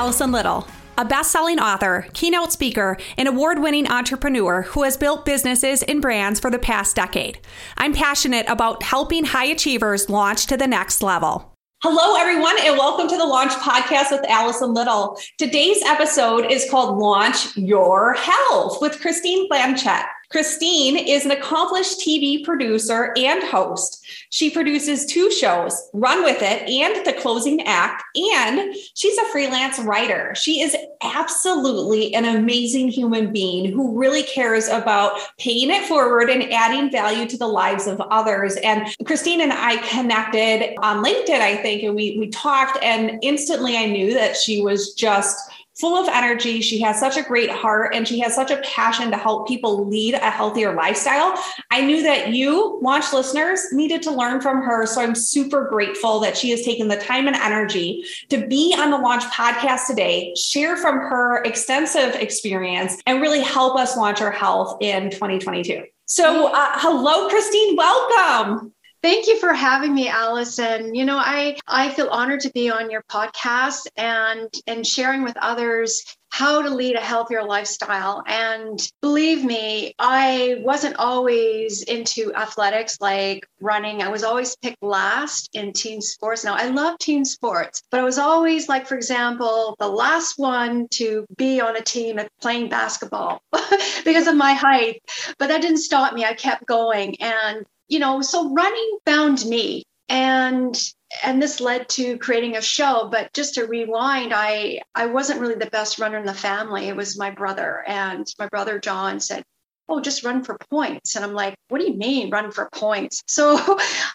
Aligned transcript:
Allison 0.00 0.32
Little, 0.32 0.66
a 0.96 1.04
best 1.04 1.30
selling 1.30 1.58
author, 1.58 2.06
keynote 2.14 2.52
speaker, 2.52 2.96
and 3.18 3.28
award 3.28 3.58
winning 3.58 3.86
entrepreneur 3.86 4.62
who 4.62 4.82
has 4.84 4.96
built 4.96 5.26
businesses 5.26 5.82
and 5.82 6.00
brands 6.00 6.40
for 6.40 6.50
the 6.50 6.58
past 6.58 6.96
decade. 6.96 7.38
I'm 7.76 7.92
passionate 7.92 8.46
about 8.48 8.82
helping 8.82 9.26
high 9.26 9.44
achievers 9.44 10.08
launch 10.08 10.46
to 10.46 10.56
the 10.56 10.66
next 10.66 11.02
level. 11.02 11.54
Hello, 11.82 12.18
everyone, 12.18 12.56
and 12.62 12.78
welcome 12.78 13.08
to 13.08 13.16
the 13.18 13.26
Launch 13.26 13.52
Podcast 13.52 14.10
with 14.10 14.24
Allison 14.26 14.72
Little. 14.72 15.20
Today's 15.36 15.82
episode 15.82 16.50
is 16.50 16.66
called 16.70 16.96
Launch 16.96 17.54
Your 17.58 18.14
Health 18.14 18.80
with 18.80 19.02
Christine 19.02 19.50
Blanchette. 19.50 20.06
Christine 20.30 20.96
is 20.96 21.24
an 21.24 21.32
accomplished 21.32 22.00
TV 22.00 22.44
producer 22.44 23.12
and 23.16 23.42
host. 23.42 24.04
She 24.30 24.48
produces 24.48 25.04
two 25.04 25.28
shows, 25.32 25.90
Run 25.92 26.22
With 26.22 26.40
It 26.40 26.68
and 26.68 27.04
The 27.04 27.12
Closing 27.14 27.66
Act, 27.66 28.04
and 28.14 28.74
she's 28.94 29.18
a 29.18 29.24
freelance 29.26 29.80
writer. 29.80 30.32
She 30.36 30.60
is 30.60 30.76
absolutely 31.02 32.14
an 32.14 32.24
amazing 32.24 32.88
human 32.90 33.32
being 33.32 33.72
who 33.72 33.98
really 33.98 34.22
cares 34.22 34.68
about 34.68 35.18
paying 35.38 35.70
it 35.70 35.84
forward 35.86 36.30
and 36.30 36.52
adding 36.52 36.92
value 36.92 37.26
to 37.26 37.36
the 37.36 37.48
lives 37.48 37.88
of 37.88 38.00
others. 38.00 38.54
And 38.56 38.86
Christine 39.04 39.40
and 39.40 39.52
I 39.52 39.78
connected 39.88 40.76
on 40.80 41.04
LinkedIn, 41.04 41.40
I 41.40 41.56
think, 41.56 41.82
and 41.82 41.96
we 41.96 42.16
we 42.20 42.28
talked 42.28 42.80
and 42.82 43.18
instantly 43.22 43.76
I 43.76 43.86
knew 43.86 44.14
that 44.14 44.36
she 44.36 44.62
was 44.62 44.94
just 44.94 45.49
full 45.80 45.96
of 45.96 46.08
energy. 46.08 46.60
She 46.60 46.80
has 46.80 47.00
such 47.00 47.16
a 47.16 47.22
great 47.22 47.50
heart 47.50 47.94
and 47.94 48.06
she 48.06 48.20
has 48.20 48.34
such 48.34 48.50
a 48.50 48.58
passion 48.58 49.10
to 49.10 49.16
help 49.16 49.48
people 49.48 49.86
lead 49.88 50.14
a 50.14 50.30
healthier 50.30 50.74
lifestyle. 50.74 51.34
I 51.70 51.80
knew 51.84 52.02
that 52.02 52.28
you, 52.28 52.78
launch 52.82 53.12
listeners, 53.12 53.72
needed 53.72 54.02
to 54.02 54.10
learn 54.10 54.40
from 54.40 54.62
her. 54.62 54.86
So 54.86 55.00
I'm 55.00 55.14
super 55.14 55.68
grateful 55.68 56.20
that 56.20 56.36
she 56.36 56.50
has 56.50 56.62
taken 56.62 56.88
the 56.88 56.96
time 56.96 57.26
and 57.26 57.36
energy 57.36 58.04
to 58.28 58.46
be 58.46 58.74
on 58.78 58.90
the 58.90 58.98
Launch 58.98 59.24
podcast 59.24 59.86
today, 59.86 60.34
share 60.34 60.76
from 60.76 60.98
her 60.98 61.42
extensive 61.44 62.14
experience, 62.16 63.00
and 63.06 63.20
really 63.22 63.40
help 63.40 63.76
us 63.76 63.96
launch 63.96 64.20
our 64.20 64.30
health 64.30 64.76
in 64.80 65.10
2022. 65.10 65.84
So, 66.04 66.48
uh, 66.52 66.72
hello, 66.74 67.28
Christine. 67.28 67.76
Welcome. 67.76 68.74
Thank 69.02 69.28
you 69.28 69.38
for 69.38 69.54
having 69.54 69.94
me, 69.94 70.08
Allison. 70.08 70.94
You 70.94 71.06
know, 71.06 71.16
I 71.16 71.56
I 71.66 71.88
feel 71.90 72.08
honored 72.08 72.40
to 72.40 72.50
be 72.50 72.70
on 72.70 72.90
your 72.90 73.02
podcast 73.02 73.86
and 73.96 74.48
and 74.66 74.86
sharing 74.86 75.22
with 75.22 75.36
others 75.38 76.04
how 76.32 76.62
to 76.62 76.70
lead 76.70 76.96
a 76.96 77.00
healthier 77.00 77.42
lifestyle. 77.42 78.22
And 78.26 78.78
believe 79.00 79.44
me, 79.44 79.94
I 79.98 80.56
wasn't 80.60 80.96
always 80.96 81.82
into 81.82 82.32
athletics 82.34 82.98
like 83.00 83.48
running. 83.60 84.02
I 84.02 84.08
was 84.08 84.22
always 84.22 84.54
picked 84.56 84.82
last 84.82 85.48
in 85.54 85.72
team 85.72 86.00
sports. 86.00 86.44
Now, 86.44 86.54
I 86.54 86.68
love 86.68 86.98
team 86.98 87.24
sports, 87.24 87.82
but 87.90 88.00
I 88.00 88.04
was 88.04 88.18
always 88.18 88.68
like, 88.68 88.86
for 88.86 88.94
example, 88.94 89.74
the 89.78 89.88
last 89.88 90.38
one 90.38 90.86
to 90.92 91.26
be 91.36 91.60
on 91.60 91.76
a 91.76 91.82
team 91.82 92.18
at 92.18 92.30
playing 92.40 92.68
basketball 92.68 93.42
because 94.04 94.28
of 94.28 94.36
my 94.36 94.52
height. 94.52 95.02
But 95.38 95.48
that 95.48 95.62
didn't 95.62 95.78
stop 95.78 96.14
me. 96.14 96.24
I 96.24 96.34
kept 96.34 96.64
going. 96.66 97.20
And 97.20 97.66
you 97.90 97.98
know, 97.98 98.22
so 98.22 98.52
running 98.54 98.98
found 99.04 99.44
me 99.44 99.84
and 100.08 100.80
and 101.24 101.42
this 101.42 101.60
led 101.60 101.88
to 101.88 102.16
creating 102.18 102.56
a 102.56 102.62
show 102.62 103.08
but 103.10 103.32
just 103.32 103.54
to 103.54 103.66
rewind 103.66 104.32
i 104.34 104.80
i 104.94 105.06
wasn't 105.06 105.40
really 105.40 105.54
the 105.56 105.66
best 105.70 105.98
runner 105.98 106.18
in 106.18 106.26
the 106.26 106.34
family. 106.34 106.86
It 106.86 106.96
was 106.96 107.18
my 107.18 107.30
brother 107.30 107.82
and 107.86 108.26
my 108.38 108.48
brother 108.48 108.78
john 108.78 109.20
said 109.20 109.42
oh 109.88 110.00
just 110.00 110.24
run 110.24 110.44
for 110.44 110.56
points. 110.70 111.16
And 111.16 111.24
i'm 111.24 111.32
like 111.32 111.54
what 111.68 111.80
do 111.80 111.86
you 111.86 111.96
mean 111.96 112.30
run 112.30 112.50
for 112.50 112.68
points? 112.72 113.22
So 113.28 113.58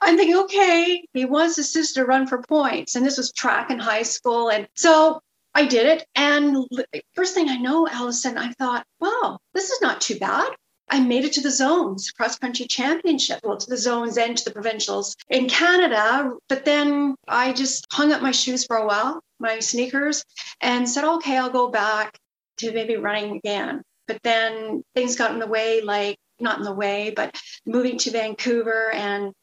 i'm 0.02 0.18
thinking 0.18 0.38
okay 0.44 1.06
he 1.14 1.26
wants 1.26 1.56
his 1.56 1.72
sister 1.72 2.02
to 2.02 2.08
run 2.08 2.28
for 2.28 2.42
points. 2.42 2.96
And 2.96 3.06
this 3.06 3.18
was 3.18 3.32
track 3.32 3.72
in 3.72 3.80
high 3.80 4.04
school. 4.04 4.50
And 4.50 4.68
so 4.76 5.22
i 5.54 5.66
did 5.66 5.86
it. 5.86 6.06
And 6.16 6.66
first 7.14 7.34
thing 7.34 7.50
i 7.50 7.58
know 7.58 7.88
allison 7.88 8.38
i 8.38 8.52
thought 8.54 8.86
wow 9.00 9.40
this 9.54 9.70
is 9.70 9.82
not 9.82 10.02
too 10.02 10.18
bad 10.20 10.50
I 10.90 11.00
made 11.00 11.26
it 11.26 11.34
to 11.34 11.42
the 11.42 11.52
zones 11.52 12.12
cross 12.12 12.38
country 12.38 12.68
championship, 12.68 13.40
well, 13.44 13.58
to 13.58 13.70
the 13.70 13.78
zones 13.78 14.18
and 14.18 14.38
to 14.38 14.46
the 14.46 14.52
provincials 14.52 15.16
in 15.30 15.50
Canada. 15.50 16.34
But 16.48 16.66
then 16.66 17.16
I 17.28 17.54
just 17.54 17.86
hung 17.92 18.12
up 18.12 18.22
my 18.22 18.32
shoes 18.32 18.66
for 18.66 18.78
a 18.78 18.86
while, 18.86 19.22
my 19.40 19.60
sneakers, 19.60 20.24
and 20.62 20.88
said, 20.88 21.04
okay, 21.04 21.38
I'll 21.38 21.50
go 21.50 21.70
back 21.70 22.18
to 22.58 22.72
maybe 22.72 22.98
running 22.98 23.38
again. 23.38 23.82
But 24.08 24.20
then 24.24 24.84
things 24.94 25.16
got 25.16 25.32
in 25.32 25.40
the 25.40 25.48
way, 25.48 25.82
like 25.82 26.18
not 26.40 26.60
in 26.60 26.64
the 26.64 26.74
way, 26.74 27.12
but 27.16 27.36
moving 27.66 27.98
to 28.00 28.12
Vancouver 28.12 28.92
and 28.94 29.34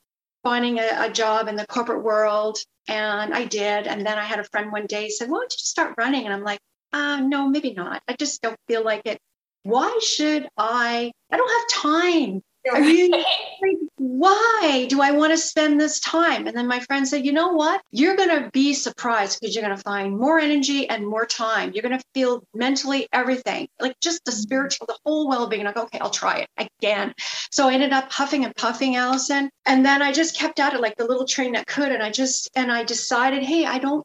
finding 0.45 0.79
a, 0.79 1.07
a 1.07 1.11
job 1.11 1.49
in 1.49 1.57
the 1.57 1.67
corporate 1.67 2.05
world. 2.05 2.59
And 2.89 3.35
I 3.35 3.45
did. 3.45 3.87
And 3.87 4.07
then 4.07 4.19
I 4.19 4.25
had 4.25 4.39
a 4.39 4.45
friend 4.45 4.71
one 4.71 4.87
day 4.87 5.09
said, 5.09 5.29
why 5.29 5.39
don't 5.39 5.53
you 5.53 5.59
start 5.59 5.95
running? 5.99 6.25
And 6.25 6.33
I'm 6.33 6.45
like, 6.45 6.61
uh, 6.93 7.21
no, 7.21 7.49
maybe 7.49 7.73
not. 7.73 8.03
I 8.07 8.15
just 8.15 8.43
don't 8.43 8.59
feel 8.69 8.85
like 8.85 9.03
it 9.07 9.19
why 9.65 9.99
should 10.03 10.49
I? 10.57 11.13
I 11.33 11.37
don't 11.37 11.51
have 11.51 11.83
time. 11.83 12.43
I 12.71 12.79
really, 12.79 13.25
why 13.97 14.87
do 14.89 15.03
I 15.03 15.11
want 15.11 15.33
to 15.33 15.39
spend 15.39 15.81
this 15.81 15.99
time? 15.99 16.47
And 16.47 16.57
then 16.57 16.69
my 16.69 16.79
friend 16.81 17.07
said, 17.09 17.25
you 17.25 17.33
know 17.33 17.53
what? 17.53 17.81
You're 17.91 18.15
going 18.15 18.29
to 18.29 18.51
be 18.53 18.73
surprised 18.73 19.41
because 19.41 19.55
you're 19.55 19.65
going 19.65 19.77
to 19.77 19.83
find 19.83 20.17
more 20.17 20.39
energy 20.39 20.89
and 20.89 21.07
more 21.07 21.27
time. 21.27 21.73
You're 21.73 21.83
going 21.83 21.99
to 21.99 22.05
feel 22.15 22.45
mentally 22.55 23.09
everything, 23.13 23.67
like 23.81 23.99
just 24.01 24.25
the 24.25 24.31
mm-hmm. 24.31 24.41
spiritual, 24.41 24.87
the 24.87 24.99
whole 25.05 25.29
well 25.29 25.49
being. 25.49 25.67
I 25.67 25.73
go, 25.73 25.83
okay, 25.83 25.99
I'll 25.99 26.11
try 26.11 26.39
it 26.39 26.71
again. 26.81 27.15
So 27.51 27.69
I 27.69 27.75
ended 27.75 27.93
up 27.93 28.13
huffing 28.13 28.45
and 28.45 28.55
puffing, 28.55 28.95
Allison. 28.95 29.51
And 29.67 29.85
then 29.85 30.03
I 30.03 30.13
just 30.13 30.39
kept 30.39 30.61
at 30.61 30.75
it 30.75 30.81
like 30.81 30.97
the 30.97 31.07
little 31.07 31.27
train 31.27 31.53
that 31.53 31.67
could. 31.67 31.91
And 31.91 32.03
I 32.03 32.11
just, 32.11 32.49
and 32.55 32.71
I 32.71 32.85
decided, 32.85 33.43
hey, 33.43 33.67
I 33.67 33.79
don't, 33.79 34.05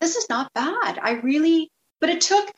this 0.00 0.16
is 0.16 0.26
not 0.28 0.52
bad. 0.54 0.98
I 1.00 1.20
really, 1.22 1.70
but 2.00 2.10
it 2.10 2.20
took 2.20 2.50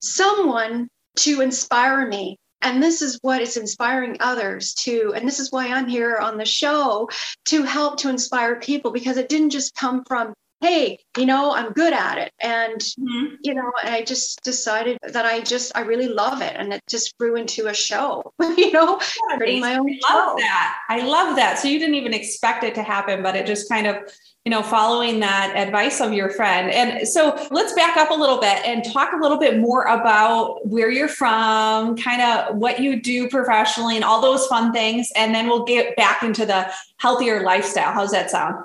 someone 0.00 0.88
to 1.16 1.40
inspire 1.42 2.06
me. 2.06 2.38
And 2.62 2.82
this 2.82 3.02
is 3.02 3.18
what 3.22 3.40
is 3.40 3.56
inspiring 3.56 4.16
others 4.20 4.74
to. 4.74 5.12
And 5.14 5.26
this 5.26 5.40
is 5.40 5.50
why 5.50 5.68
I'm 5.68 5.88
here 5.88 6.16
on 6.16 6.36
the 6.36 6.44
show 6.44 7.08
to 7.46 7.62
help 7.62 7.98
to 8.00 8.10
inspire 8.10 8.60
people 8.60 8.90
because 8.90 9.16
it 9.16 9.28
didn't 9.28 9.50
just 9.50 9.74
come 9.74 10.04
from, 10.04 10.34
hey, 10.60 10.98
you 11.16 11.26
know, 11.26 11.52
I'm 11.52 11.72
good 11.72 11.92
at 11.92 12.18
it. 12.18 12.32
And, 12.40 12.80
mm-hmm. 12.80 13.34
you 13.42 13.54
know, 13.54 13.72
I 13.82 14.02
just 14.02 14.42
decided 14.42 14.98
that 15.02 15.24
I 15.24 15.40
just, 15.40 15.72
I 15.74 15.80
really 15.80 16.08
love 16.08 16.42
it. 16.42 16.54
And 16.56 16.72
it 16.72 16.82
just 16.88 17.16
grew 17.18 17.36
into 17.36 17.66
a 17.68 17.74
show, 17.74 18.32
you 18.40 18.70
know, 18.70 19.00
creating 19.36 19.60
my 19.60 19.76
own 19.76 19.88
I 19.88 20.14
love 20.14 20.30
show. 20.30 20.36
that. 20.38 20.76
I 20.88 21.02
love 21.02 21.36
that. 21.36 21.58
So 21.58 21.68
you 21.68 21.78
didn't 21.78 21.94
even 21.94 22.12
expect 22.12 22.64
it 22.64 22.74
to 22.74 22.82
happen, 22.82 23.22
but 23.22 23.36
it 23.36 23.46
just 23.46 23.68
kind 23.68 23.86
of 23.86 23.96
you 24.44 24.50
know, 24.50 24.62
following 24.62 25.20
that 25.20 25.52
advice 25.54 26.00
of 26.00 26.14
your 26.14 26.30
friend. 26.30 26.70
And 26.70 27.06
so 27.06 27.36
let's 27.50 27.74
back 27.74 27.98
up 27.98 28.10
a 28.10 28.14
little 28.14 28.40
bit 28.40 28.64
and 28.64 28.82
talk 28.82 29.12
a 29.12 29.16
little 29.16 29.36
bit 29.36 29.58
more 29.58 29.82
about 29.82 30.66
where 30.66 30.90
you're 30.90 31.08
from, 31.08 31.94
kind 31.98 32.22
of 32.22 32.56
what 32.56 32.80
you 32.80 33.02
do 33.02 33.28
professionally, 33.28 33.96
and 33.96 34.04
all 34.04 34.22
those 34.22 34.46
fun 34.46 34.72
things. 34.72 35.12
And 35.14 35.34
then 35.34 35.46
we'll 35.46 35.64
get 35.64 35.94
back 35.94 36.22
into 36.22 36.46
the 36.46 36.72
healthier 36.96 37.42
lifestyle. 37.42 37.92
How's 37.92 38.12
that 38.12 38.30
sound? 38.30 38.64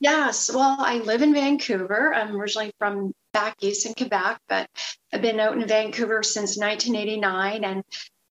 Yes. 0.00 0.52
Well, 0.52 0.76
I 0.78 0.98
live 0.98 1.22
in 1.22 1.34
Vancouver. 1.34 2.14
I'm 2.14 2.36
originally 2.36 2.72
from 2.78 3.12
back 3.32 3.56
east 3.60 3.84
in 3.84 3.94
Quebec, 3.94 4.38
but 4.48 4.68
I've 5.12 5.22
been 5.22 5.40
out 5.40 5.56
in 5.56 5.66
Vancouver 5.66 6.22
since 6.22 6.56
1989. 6.56 7.64
And 7.64 7.84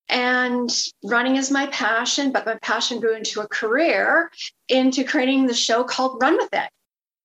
and 0.09 0.69
running 1.03 1.35
is 1.35 1.51
my 1.51 1.67
passion, 1.67 2.31
but 2.31 2.45
my 2.45 2.55
passion 2.61 3.01
grew 3.01 3.13
into 3.13 3.41
a 3.41 3.47
career 3.49 4.31
into 4.69 5.03
creating 5.03 5.45
the 5.45 5.53
show 5.53 5.83
called 5.83 6.21
Run 6.21 6.37
With 6.37 6.53
It. 6.53 6.69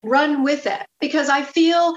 Run 0.02 0.42
With 0.42 0.66
It. 0.66 0.84
Because 1.00 1.28
I 1.28 1.42
feel 1.42 1.94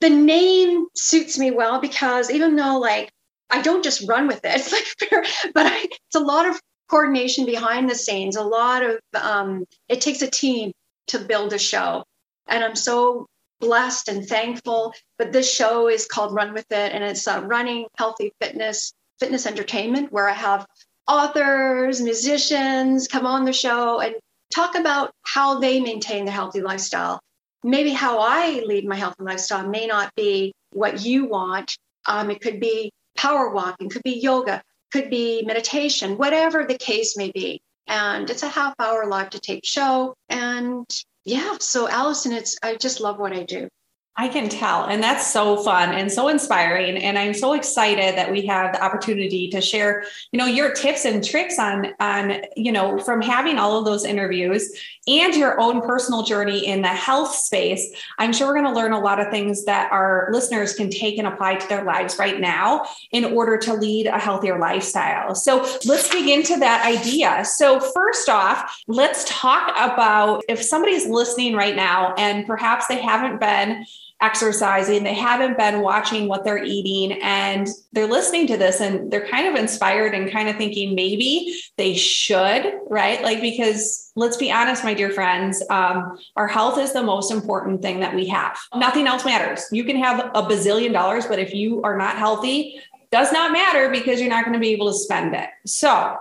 the 0.00 0.10
name 0.10 0.86
suits 0.96 1.38
me 1.38 1.52
well 1.52 1.80
because 1.80 2.30
even 2.30 2.56
though 2.56 2.78
like 2.78 3.10
I 3.50 3.62
don't 3.62 3.84
just 3.84 4.08
run 4.08 4.26
with 4.26 4.40
it, 4.44 4.56
it's 4.56 4.72
like 4.72 5.52
but 5.54 5.66
I, 5.66 5.84
it's 5.84 6.16
a 6.16 6.20
lot 6.20 6.48
of 6.48 6.60
coordination 6.90 7.46
behind 7.46 7.88
the 7.88 7.94
scenes, 7.94 8.34
a 8.34 8.42
lot 8.42 8.82
of 8.82 8.98
um, 9.14 9.64
it 9.88 10.00
takes 10.00 10.22
a 10.22 10.30
team 10.30 10.72
to 11.08 11.18
build 11.18 11.52
a 11.52 11.58
show. 11.58 12.04
And 12.48 12.64
I'm 12.64 12.76
so 12.76 13.26
blessed 13.60 14.08
and 14.08 14.26
thankful. 14.26 14.92
But 15.18 15.32
this 15.32 15.52
show 15.52 15.88
is 15.88 16.06
called 16.06 16.34
Run 16.34 16.52
With 16.52 16.70
It, 16.70 16.92
and 16.92 17.02
it's 17.02 17.26
uh, 17.26 17.42
running, 17.44 17.86
healthy 17.96 18.32
fitness, 18.40 18.92
fitness 19.18 19.46
entertainment 19.46 20.12
where 20.12 20.28
I 20.28 20.34
have 20.34 20.66
authors, 21.08 22.00
musicians 22.00 23.08
come 23.08 23.26
on 23.26 23.44
the 23.44 23.52
show 23.52 24.00
and 24.00 24.14
talk 24.54 24.74
about 24.74 25.12
how 25.22 25.58
they 25.58 25.80
maintain 25.80 26.24
their 26.24 26.34
healthy 26.34 26.60
lifestyle. 26.60 27.20
Maybe 27.64 27.92
how 27.92 28.18
I 28.18 28.62
lead 28.66 28.86
my 28.86 28.96
healthy 28.96 29.22
lifestyle 29.22 29.66
may 29.68 29.86
not 29.86 30.12
be 30.16 30.52
what 30.72 31.04
you 31.04 31.26
want. 31.26 31.76
Um, 32.06 32.30
it 32.30 32.40
could 32.40 32.60
be 32.60 32.90
power 33.16 33.50
walking, 33.50 33.88
could 33.88 34.02
be 34.02 34.18
yoga, 34.18 34.62
could 34.92 35.10
be 35.10 35.42
meditation, 35.42 36.18
whatever 36.18 36.64
the 36.64 36.76
case 36.76 37.16
may 37.16 37.30
be. 37.30 37.60
And 37.86 38.28
it's 38.30 38.42
a 38.42 38.48
half 38.48 38.74
hour 38.78 39.06
live 39.06 39.30
to 39.30 39.40
tape 39.40 39.64
show. 39.64 40.14
And 40.28 40.86
yeah, 41.24 41.56
so 41.60 41.88
Allison, 41.88 42.32
it's 42.32 42.56
I 42.62 42.76
just 42.76 43.00
love 43.00 43.18
what 43.18 43.32
I 43.32 43.42
do. 43.42 43.68
I 44.14 44.28
can 44.28 44.50
tell. 44.50 44.84
And 44.84 45.02
that's 45.02 45.32
so 45.32 45.56
fun 45.56 45.94
and 45.94 46.12
so 46.12 46.28
inspiring. 46.28 46.98
And 46.98 47.18
I'm 47.18 47.32
so 47.32 47.54
excited 47.54 48.14
that 48.16 48.30
we 48.30 48.44
have 48.44 48.74
the 48.74 48.84
opportunity 48.84 49.48
to 49.48 49.62
share, 49.62 50.04
you 50.32 50.38
know, 50.38 50.44
your 50.44 50.74
tips 50.74 51.06
and 51.06 51.24
tricks 51.24 51.58
on, 51.58 51.94
on, 51.98 52.42
you 52.54 52.72
know, 52.72 52.98
from 52.98 53.22
having 53.22 53.58
all 53.58 53.78
of 53.78 53.86
those 53.86 54.04
interviews 54.04 54.70
and 55.08 55.34
your 55.34 55.58
own 55.58 55.80
personal 55.80 56.24
journey 56.24 56.66
in 56.66 56.82
the 56.82 56.88
health 56.88 57.34
space. 57.34 57.90
I'm 58.18 58.34
sure 58.34 58.48
we're 58.48 58.60
going 58.60 58.72
to 58.72 58.78
learn 58.78 58.92
a 58.92 59.00
lot 59.00 59.18
of 59.18 59.30
things 59.30 59.64
that 59.64 59.90
our 59.90 60.28
listeners 60.30 60.74
can 60.74 60.90
take 60.90 61.16
and 61.16 61.26
apply 61.26 61.54
to 61.54 61.68
their 61.68 61.82
lives 61.82 62.18
right 62.18 62.38
now 62.38 62.84
in 63.12 63.24
order 63.24 63.56
to 63.56 63.72
lead 63.72 64.06
a 64.06 64.18
healthier 64.18 64.58
lifestyle. 64.58 65.34
So 65.34 65.62
let's 65.86 66.10
dig 66.10 66.28
into 66.28 66.58
that 66.58 66.84
idea. 66.86 67.46
So, 67.46 67.80
first 67.80 68.28
off, 68.28 68.82
let's 68.86 69.24
talk 69.26 69.70
about 69.70 70.44
if 70.48 70.62
somebody's 70.62 71.06
listening 71.06 71.54
right 71.54 71.74
now 71.74 72.14
and 72.18 72.46
perhaps 72.46 72.86
they 72.86 73.00
haven't 73.00 73.40
been 73.40 73.86
exercising, 74.22 75.02
they 75.02 75.14
haven't 75.14 75.58
been 75.58 75.82
watching 75.82 76.28
what 76.28 76.44
they're 76.44 76.62
eating, 76.62 77.20
and 77.22 77.68
they're 77.92 78.06
listening 78.06 78.46
to 78.46 78.56
this 78.56 78.80
and 78.80 79.10
they're 79.10 79.26
kind 79.26 79.46
of 79.46 79.54
inspired 79.56 80.14
and 80.14 80.30
kind 80.30 80.48
of 80.48 80.56
thinking 80.56 80.94
maybe 80.94 81.54
they 81.76 81.94
should, 81.94 82.78
right? 82.88 83.22
Like, 83.22 83.40
because 83.40 84.12
let's 84.16 84.36
be 84.36 84.50
honest, 84.50 84.84
my 84.84 84.94
dear 84.94 85.10
friends, 85.10 85.62
um, 85.68 86.18
our 86.36 86.48
health 86.48 86.78
is 86.78 86.92
the 86.92 87.02
most 87.02 87.30
important 87.30 87.82
thing 87.82 88.00
that 88.00 88.14
we 88.14 88.26
have. 88.28 88.56
Nothing 88.74 89.06
else 89.06 89.24
matters. 89.24 89.64
You 89.72 89.84
can 89.84 89.96
have 89.96 90.30
a 90.34 90.42
bazillion 90.42 90.92
dollars, 90.92 91.26
but 91.26 91.38
if 91.38 91.52
you 91.52 91.82
are 91.82 91.98
not 91.98 92.16
healthy, 92.16 92.80
does 93.10 93.30
not 93.32 93.52
matter 93.52 93.90
because 93.90 94.20
you're 94.20 94.30
not 94.30 94.44
going 94.44 94.54
to 94.54 94.60
be 94.60 94.70
able 94.70 94.90
to 94.90 94.96
spend 94.96 95.34
it. 95.34 95.50
So, 95.66 96.16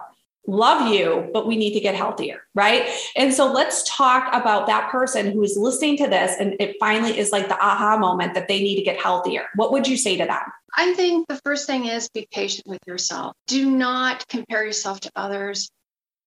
love 0.48 0.92
you, 0.92 1.30
but 1.34 1.48
we 1.48 1.56
need 1.56 1.74
to 1.74 1.80
get 1.80 1.96
healthier, 1.96 2.42
right? 2.56 2.90
And 3.16 3.34
so 3.34 3.52
let's 3.52 3.84
talk 3.84 4.34
about 4.34 4.68
that 4.68 4.90
person 4.92 5.32
who 5.32 5.44
is 5.44 5.56
listening 5.58 5.98
to 5.98 6.08
this 6.08 6.36
and 6.40 6.56
it 6.60 6.76
finally 6.80 7.18
is 7.18 7.32
like 7.32 7.48
the 7.48 7.56
aha 7.64 7.98
moment 7.98 8.34
that 8.34 8.48
they 8.48 8.62
need 8.62 8.76
to 8.78 8.84
get 8.84 9.00
healthier. 9.00 9.46
What 9.56 9.72
would 9.72 9.88
you 9.88 9.98
say 9.98 10.18
to 10.18 10.26
them? 10.26 10.42
I 10.76 10.94
think 10.94 11.28
the 11.28 11.40
first 11.46 11.68
thing 11.68 11.86
is 11.86 12.10
be 12.10 12.28
patient 12.32 12.68
with 12.68 12.80
yourself. 12.88 13.36
Do 13.48 13.70
not 13.70 14.28
compare 14.28 14.66
yourself 14.66 15.02
to 15.02 15.12
others. 15.16 15.70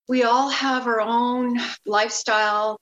We 0.09 0.23
all 0.23 0.51
have 0.51 0.87
our 0.87 1.01
own 1.01 1.59
lifestyle. 1.87 2.79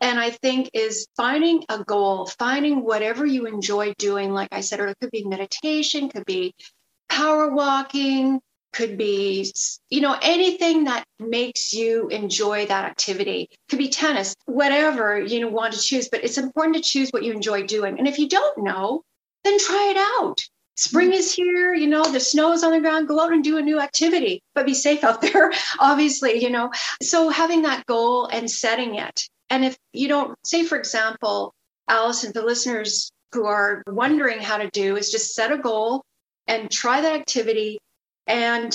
And 0.00 0.18
I 0.18 0.30
think 0.30 0.70
is 0.72 1.06
finding 1.16 1.64
a 1.68 1.84
goal, 1.84 2.26
finding 2.26 2.84
whatever 2.84 3.24
you 3.24 3.46
enjoy 3.46 3.94
doing. 3.98 4.32
Like 4.32 4.48
I 4.50 4.60
said, 4.60 4.80
or 4.80 4.88
it 4.88 4.96
could 5.00 5.12
be 5.12 5.24
meditation, 5.24 6.08
could 6.08 6.24
be 6.24 6.54
power 7.08 7.50
walking, 7.52 8.40
could 8.72 8.96
be 8.96 9.52
you 9.90 10.00
know 10.00 10.16
anything 10.22 10.84
that 10.84 11.04
makes 11.18 11.72
you 11.72 12.08
enjoy 12.08 12.66
that 12.66 12.84
activity. 12.84 13.48
Could 13.68 13.78
be 13.78 13.88
tennis 13.88 14.34
whatever 14.46 15.20
you 15.20 15.40
know 15.40 15.48
want 15.48 15.74
to 15.74 15.80
choose 15.80 16.08
but 16.08 16.24
it's 16.24 16.38
important 16.38 16.76
to 16.76 16.82
choose 16.82 17.10
what 17.10 17.22
you 17.22 17.32
enjoy 17.32 17.66
doing. 17.66 17.98
And 17.98 18.08
if 18.08 18.18
you 18.18 18.28
don't 18.28 18.64
know 18.64 19.02
then 19.44 19.58
try 19.58 19.92
it 19.94 19.96
out. 20.20 20.40
Spring 20.76 21.08
mm-hmm. 21.08 21.18
is 21.18 21.34
here 21.34 21.74
you 21.74 21.86
know 21.86 22.04
the 22.04 22.20
snow 22.20 22.52
is 22.52 22.64
on 22.64 22.72
the 22.72 22.80
ground 22.80 23.08
go 23.08 23.20
out 23.20 23.32
and 23.32 23.44
do 23.44 23.58
a 23.58 23.62
new 23.62 23.78
activity 23.78 24.42
but 24.54 24.66
be 24.66 24.74
safe 24.74 25.04
out 25.04 25.20
there 25.22 25.52
obviously 25.78 26.42
you 26.42 26.50
know. 26.50 26.70
So 27.02 27.28
having 27.28 27.62
that 27.62 27.86
goal 27.86 28.26
and 28.26 28.50
setting 28.50 28.96
it. 28.96 29.20
And 29.50 29.64
if 29.64 29.76
you 29.92 30.08
don't 30.08 30.36
say 30.44 30.64
for 30.64 30.78
example 30.78 31.54
allison 31.88 32.32
the 32.32 32.42
listeners 32.42 33.10
who 33.32 33.46
are 33.46 33.82
wondering 33.86 34.40
how 34.40 34.58
to 34.58 34.70
do 34.70 34.96
is 34.96 35.10
just 35.10 35.34
set 35.34 35.52
a 35.52 35.58
goal 35.58 36.02
and 36.46 36.70
try 36.70 37.00
that 37.00 37.14
activity 37.14 37.78
and 38.32 38.74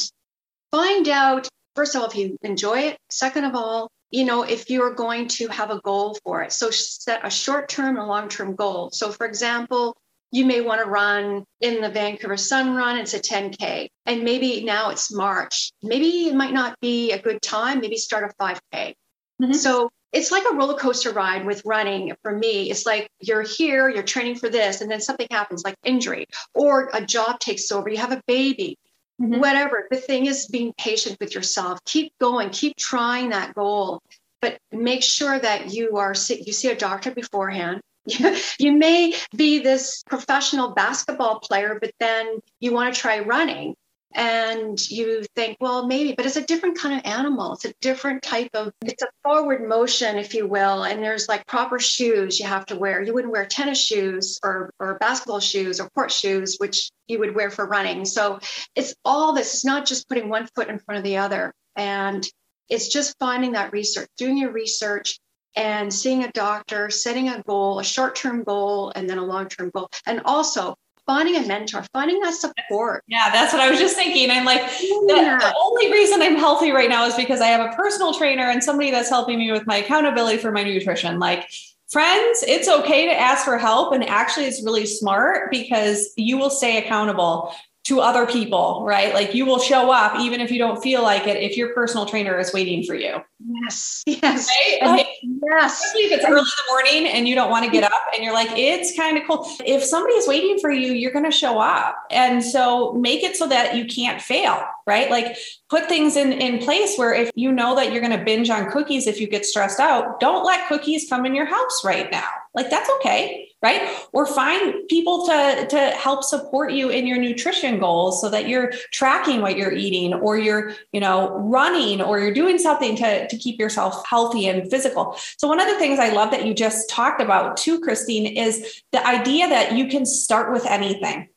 find 0.71 1.09
out, 1.09 1.47
first 1.75 1.95
of 1.95 2.01
all, 2.01 2.07
if 2.07 2.15
you 2.15 2.37
enjoy 2.43 2.79
it. 2.79 2.97
Second 3.09 3.45
of 3.45 3.55
all, 3.55 3.89
you 4.11 4.23
know, 4.23 4.43
if 4.43 4.69
you're 4.69 4.93
going 4.93 5.27
to 5.27 5.47
have 5.47 5.71
a 5.71 5.81
goal 5.81 6.17
for 6.23 6.43
it. 6.43 6.53
So 6.53 6.69
set 6.69 7.25
a 7.25 7.29
short 7.29 7.67
term 7.67 7.97
and 7.97 8.07
long 8.07 8.29
term 8.29 8.55
goal. 8.55 8.91
So, 8.91 9.11
for 9.11 9.25
example, 9.25 9.97
you 10.31 10.45
may 10.45 10.61
want 10.61 10.81
to 10.81 10.89
run 10.89 11.43
in 11.61 11.81
the 11.81 11.89
Vancouver 11.89 12.37
Sun 12.37 12.75
Run. 12.75 12.97
It's 12.97 13.13
a 13.13 13.19
10K. 13.19 13.87
And 14.05 14.23
maybe 14.23 14.63
now 14.63 14.91
it's 14.91 15.11
March. 15.11 15.71
Maybe 15.81 16.27
it 16.27 16.35
might 16.35 16.53
not 16.53 16.79
be 16.79 17.11
a 17.11 17.21
good 17.21 17.41
time. 17.41 17.79
Maybe 17.81 17.97
start 17.97 18.31
a 18.31 18.43
5K. 18.43 18.93
Mm-hmm. 19.41 19.53
So 19.53 19.89
it's 20.13 20.31
like 20.31 20.43
a 20.49 20.55
roller 20.55 20.77
coaster 20.77 21.11
ride 21.11 21.45
with 21.45 21.61
running 21.65 22.13
for 22.21 22.31
me. 22.31 22.69
It's 22.69 22.85
like 22.85 23.09
you're 23.19 23.43
here, 23.43 23.89
you're 23.89 24.03
training 24.03 24.35
for 24.35 24.49
this, 24.49 24.81
and 24.81 24.89
then 24.89 25.01
something 25.01 25.27
happens 25.29 25.63
like 25.63 25.75
injury 25.83 26.25
or 26.53 26.89
a 26.93 27.05
job 27.05 27.39
takes 27.39 27.71
over, 27.71 27.89
you 27.89 27.97
have 27.97 28.13
a 28.13 28.21
baby, 28.25 28.77
mm-hmm. 29.21 29.39
whatever. 29.39 29.87
The 29.89 29.97
thing 29.97 30.25
is 30.25 30.47
being 30.47 30.73
patient 30.77 31.17
with 31.19 31.35
yourself. 31.35 31.79
Keep 31.85 32.13
going, 32.19 32.49
keep 32.49 32.77
trying 32.77 33.29
that 33.29 33.53
goal, 33.53 34.01
but 34.41 34.57
make 34.71 35.03
sure 35.03 35.37
that 35.37 35.73
you 35.73 35.97
are 35.97 36.13
you 36.29 36.53
see 36.53 36.69
a 36.69 36.75
doctor 36.75 37.11
beforehand. 37.11 37.81
you 38.59 38.71
may 38.71 39.13
be 39.35 39.59
this 39.59 40.01
professional 40.07 40.73
basketball 40.73 41.39
player, 41.39 41.77
but 41.79 41.91
then 41.99 42.39
you 42.59 42.73
want 42.73 42.93
to 42.93 42.99
try 42.99 43.19
running 43.19 43.75
and 44.17 44.89
you 44.89 45.23
think 45.35 45.55
well 45.61 45.85
maybe 45.85 46.13
but 46.13 46.25
it's 46.25 46.37
a 46.37 46.45
different 46.45 46.77
kind 46.77 46.99
of 46.99 47.05
animal. 47.05 47.53
It's 47.53 47.65
a 47.65 47.73
different 47.81 48.23
type 48.23 48.49
of 48.55 48.73
it's 48.83 49.03
a 49.03 49.07
forward 49.23 49.67
motion 49.69 50.17
if 50.17 50.33
you 50.33 50.47
will. 50.47 50.83
And 50.83 51.01
there's 51.03 51.29
like 51.29 51.45
proper 51.45 51.79
shoes 51.79 52.39
you 52.39 52.47
have 52.47 52.65
to 52.65 52.75
wear. 52.75 53.01
You 53.01 53.13
wouldn't 53.13 53.31
wear 53.31 53.45
tennis 53.45 53.79
shoes 53.79 54.39
or 54.43 54.71
or 54.79 54.97
basketball 54.97 55.39
shoes 55.39 55.79
or 55.79 55.89
court 55.91 56.11
shoes 56.11 56.57
which 56.57 56.89
you 57.07 57.19
would 57.19 57.35
wear 57.35 57.51
for 57.51 57.67
running. 57.67 58.05
So 58.05 58.39
it's 58.75 58.95
all 59.05 59.33
this. 59.33 59.53
It's 59.53 59.65
not 59.65 59.85
just 59.85 60.09
putting 60.09 60.29
one 60.29 60.47
foot 60.55 60.67
in 60.67 60.79
front 60.79 60.97
of 60.97 61.03
the 61.03 61.17
other. 61.17 61.53
And 61.75 62.27
it's 62.69 62.87
just 62.87 63.15
finding 63.19 63.51
that 63.51 63.71
research 63.71 64.09
doing 64.17 64.37
your 64.37 64.51
research 64.51 65.19
and 65.55 65.93
seeing 65.93 66.23
a 66.23 66.31
doctor 66.31 66.89
setting 66.89 67.29
a 67.29 67.41
goal 67.43 67.79
a 67.79 67.83
short-term 67.83 68.43
goal 68.43 68.91
and 68.95 69.07
then 69.07 69.19
a 69.19 69.25
long-term 69.25 69.69
goal. 69.75 69.89
And 70.07 70.21
also 70.25 70.75
finding 71.07 71.37
a 71.37 71.47
mentor, 71.47 71.83
finding 71.93 72.19
that 72.19 72.33
support. 72.33 73.03
Yeah, 73.07 73.31
that's 73.31 73.53
what 73.53 73.61
I 73.61 73.71
was 73.71 73.79
just 73.79 73.95
thinking. 73.95 74.29
I'm 74.29 74.45
like, 74.45 74.61
the, 74.61 75.37
the, 75.39 75.53
only 75.59 75.91
reason 75.91 76.21
I'm 76.21 76.35
healthy 76.35 76.71
right 76.71 76.89
now 76.89 77.05
is 77.07 77.15
because 77.15 77.41
I 77.41 77.47
have 77.47 77.71
a 77.71 77.75
personal 77.75 78.13
trainer 78.13 78.43
and 78.43 78.63
somebody 78.63 78.91
that's 78.91 79.09
helping 79.09 79.39
me 79.39 79.51
with 79.51 79.65
my 79.65 79.77
accountability 79.77 80.37
for 80.37 80.51
my 80.51 80.63
nutrition. 80.63 81.17
Like, 81.17 81.49
friends, 81.89 82.43
it's 82.45 82.67
okay 82.67 83.05
to 83.05 83.17
ask 83.17 83.45
for 83.45 83.57
help. 83.57 83.93
And 83.93 84.03
actually, 84.03 84.45
it's 84.45 84.61
really 84.63 84.85
smart 84.85 85.49
because 85.49 86.11
you 86.17 86.37
will 86.37 86.49
stay 86.49 86.77
accountable 86.77 87.53
to 87.87 88.01
other 88.01 88.25
people, 88.25 88.83
right? 88.85 89.13
Like 89.13 89.33
you 89.33 89.45
will 89.45 89.59
show 89.59 89.91
up 89.91 90.19
even 90.19 90.41
if 90.41 90.51
you 90.51 90.57
don't 90.57 90.81
feel 90.83 91.03
like 91.03 91.25
it 91.25 91.37
if 91.37 91.55
your 91.55 91.73
personal 91.73 92.05
trainer 92.05 92.37
is 92.37 92.51
waiting 92.51 92.83
for 92.83 92.95
you. 92.95 93.21
Yes. 93.63 94.03
Yes. 94.05 94.49
Right? 94.49 94.79
Like, 94.81 95.07
yes. 95.21 95.81
Especially 95.81 96.01
if 96.07 96.11
it's 96.11 96.25
early 96.25 96.39
in 96.39 96.45
the 96.45 96.69
morning 96.69 97.07
and 97.07 97.29
you 97.29 97.35
don't 97.35 97.49
want 97.49 97.63
to 97.63 97.71
get 97.71 97.85
up 97.85 98.01
and 98.13 98.21
you're 98.21 98.33
like, 98.33 98.49
it's 98.51 98.93
kind 98.97 99.17
of 99.17 99.23
cool. 99.25 99.49
If 99.65 99.85
somebody 99.85 100.15
is 100.15 100.27
waiting 100.27 100.59
for 100.59 100.69
you, 100.69 100.91
you're 100.91 101.13
going 101.13 101.23
to 101.23 101.31
show 101.31 101.59
up. 101.59 101.95
And 102.11 102.43
so 102.43 102.91
make 102.91 103.23
it 103.23 103.37
so 103.37 103.47
that 103.47 103.75
you 103.77 103.85
can't 103.85 104.21
fail, 104.21 104.65
right? 104.87 105.11
Like 105.11 105.37
put 105.69 105.87
things 105.87 106.15
in, 106.15 106.31
in 106.33 106.59
place 106.59 106.97
where 106.97 107.13
if 107.13 107.29
you 107.35 107.51
know 107.51 107.75
that 107.75 107.91
you're 107.91 108.01
going 108.01 108.17
to 108.17 108.23
binge 108.23 108.49
on 108.49 108.71
cookies 108.71 109.05
if 109.05 109.19
you 109.19 109.27
get 109.27 109.45
stressed 109.45 109.79
out, 109.79 110.19
don't 110.19 110.45
let 110.45 110.67
cookies 110.67 111.07
come 111.09 111.25
in 111.25 111.35
your 111.35 111.45
house 111.45 111.83
right 111.83 112.09
now. 112.11 112.27
Like 112.55 112.69
that's 112.69 112.89
okay 112.97 113.47
right 113.63 113.89
or 114.13 114.25
find 114.25 114.87
people 114.87 115.25
to 115.25 115.67
to 115.69 115.79
help 115.91 116.23
support 116.23 116.71
you 116.71 116.89
in 116.89 117.07
your 117.07 117.17
nutrition 117.17 117.79
goals 117.79 118.21
so 118.21 118.29
that 118.29 118.47
you're 118.47 118.71
tracking 118.91 119.41
what 119.41 119.57
you're 119.57 119.71
eating 119.71 120.13
or 120.13 120.37
you're 120.37 120.73
you 120.91 120.99
know 120.99 121.31
running 121.37 122.01
or 122.01 122.19
you're 122.19 122.33
doing 122.33 122.59
something 122.59 122.95
to 122.95 123.27
to 123.27 123.37
keep 123.37 123.59
yourself 123.59 124.05
healthy 124.07 124.47
and 124.47 124.69
physical 124.69 125.17
so 125.37 125.47
one 125.47 125.59
of 125.59 125.67
the 125.67 125.77
things 125.79 125.99
i 125.99 126.09
love 126.09 126.29
that 126.29 126.45
you 126.45 126.53
just 126.53 126.89
talked 126.89 127.19
about 127.19 127.57
too 127.57 127.79
christine 127.79 128.27
is 128.27 128.81
the 128.91 129.05
idea 129.07 129.47
that 129.49 129.73
you 129.73 129.87
can 129.87 130.05
start 130.05 130.51
with 130.53 130.65
anything 130.67 131.27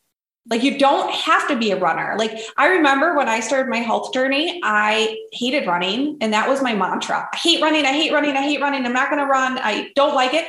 like 0.49 0.63
you 0.63 0.79
don't 0.79 1.13
have 1.13 1.47
to 1.49 1.57
be 1.57 1.71
a 1.71 1.79
runner. 1.79 2.17
Like 2.19 2.39
I 2.57 2.69
remember 2.69 3.15
when 3.15 3.29
I 3.29 3.41
started 3.41 3.69
my 3.69 3.79
health 3.79 4.13
journey, 4.13 4.61
I 4.65 5.19
hated 5.33 5.67
running 5.67 6.17
and 6.21 6.33
that 6.33 6.49
was 6.49 6.63
my 6.63 6.75
mantra. 6.75 7.29
I 7.33 7.37
hate 7.37 7.61
running, 7.61 7.85
I 7.85 7.93
hate 7.93 8.13
running, 8.13 8.37
I 8.37 8.43
hate 8.43 8.61
running. 8.61 8.85
I'm 8.87 8.93
not 8.93 9.11
going 9.11 9.23
to 9.23 9.31
run. 9.31 9.59
I 9.59 9.91
don't 9.95 10.15
like 10.15 10.35
it. 10.35 10.47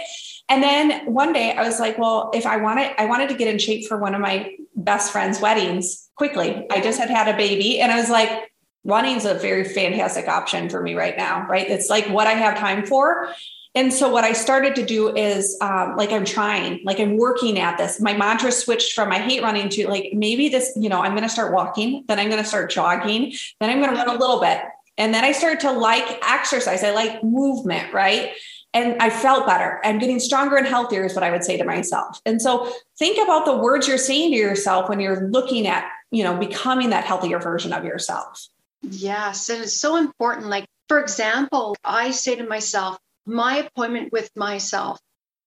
And 0.50 0.64
then 0.64 1.06
one 1.06 1.34
day 1.34 1.54
I 1.54 1.64
was 1.64 1.80
like, 1.80 1.98
well, 1.98 2.32
if 2.34 2.46
I 2.46 2.58
wanted, 2.58 2.94
I 2.98 3.06
wanted 3.06 3.30
to 3.30 3.36
get 3.36 3.48
in 3.48 3.60
shape 3.60 3.88
for 3.88 3.98
one 3.98 4.16
of 4.16 4.22
my 4.22 4.56
best 4.76 5.12
friend's 5.12 5.40
weddings 5.40 6.10
quickly. 6.16 6.66
I 6.72 6.82
just 6.82 7.00
had 7.00 7.10
had 7.10 7.28
a 7.28 7.38
baby 7.38 7.80
and 7.80 7.92
I 7.92 8.00
was 8.00 8.10
like, 8.10 8.52
running's 8.84 9.26
a 9.26 9.36
very 9.36 9.64
fantastic 9.64 10.28
option 10.28 10.70
for 10.70 10.82
me 10.82 10.96
right 10.96 11.16
now, 11.16 11.46
right? 11.48 11.70
It's 11.70 11.90
like 11.90 12.08
what 12.08 12.28
I 12.28 12.32
have 12.32 12.58
time 12.58 12.86
for. 12.86 13.34
And 13.74 13.94
so 13.94 14.10
what 14.10 14.24
I 14.24 14.34
started 14.34 14.76
to 14.76 14.86
do 14.86 15.16
is 15.16 15.58
um, 15.62 15.96
like 15.96 16.12
I'm 16.12 16.26
trying, 16.26 16.82
like 16.84 17.00
I'm 17.00 17.18
working 17.18 17.58
at 17.58 17.78
this. 17.78 18.02
My 18.02 18.14
mantra 18.14 18.52
switched 18.52 18.94
from 18.94 19.12
I 19.12 19.20
hate 19.20 19.42
running 19.42 19.70
to 19.70 19.88
like 19.88 20.10
maybe 20.14 20.50
this, 20.50 20.74
you 20.76 20.90
know, 20.90 21.02
I'm 21.02 21.12
going 21.12 21.24
to 21.24 21.30
start 21.30 21.54
walking, 21.54 22.04
then 22.08 22.20
I'm 22.20 22.30
going 22.30 22.42
to 22.42 22.48
start 22.48 22.70
jogging, 22.70 23.34
then 23.60 23.70
I'm 23.70 23.80
going 23.80 23.92
to 23.92 23.96
run 23.96 24.10
a 24.10 24.20
little 24.20 24.42
bit. 24.42 24.62
And 24.98 25.14
then 25.14 25.24
I 25.24 25.32
started 25.32 25.62
to 25.62 25.72
like 25.72 26.04
exercise. 26.30 26.84
I 26.84 26.92
like 26.92 27.24
movement, 27.24 27.94
right? 27.94 28.34
and 28.74 29.02
I 29.02 29.10
felt 29.10 29.46
better. 29.46 29.82
I'm 29.84 30.00
getting 30.00 30.20
stronger 30.20 30.56
and 30.56 30.66
healthier, 30.66 31.04
is 31.04 31.14
what 31.14 31.24
I 31.24 31.32
would 31.32 31.44
say 31.44 31.58
to 31.58 31.64
myself. 31.64 32.22
And 32.26 32.42
so 32.42 32.72
think 32.98 33.22
about 33.22 33.46
the 33.46 33.58
words 33.58 33.88
you're 33.88 33.98
saying 33.98 34.32
to 34.32 34.38
yourself 34.38 34.88
when 34.88 35.00
you're 35.00 35.30
looking 35.30 35.68
at, 35.68 35.90
you 36.10 36.24
know, 36.24 36.38
becoming 36.38 36.92
that 36.92 37.04
healthier 37.04 37.40
version 37.40 37.74
of 37.74 37.84
yourself. 37.84 38.48
Yes. 38.82 39.50
And 39.50 39.64
it's 39.64 39.74
so 39.74 39.98
important. 39.98 40.48
Like, 40.48 40.66
for 40.88 41.00
example, 41.00 41.76
I 41.84 42.12
say 42.12 42.36
to 42.36 42.48
myself, 42.48 42.98
my 43.26 43.58
appointment 43.58 44.12
with 44.12 44.30
myself 44.36 45.00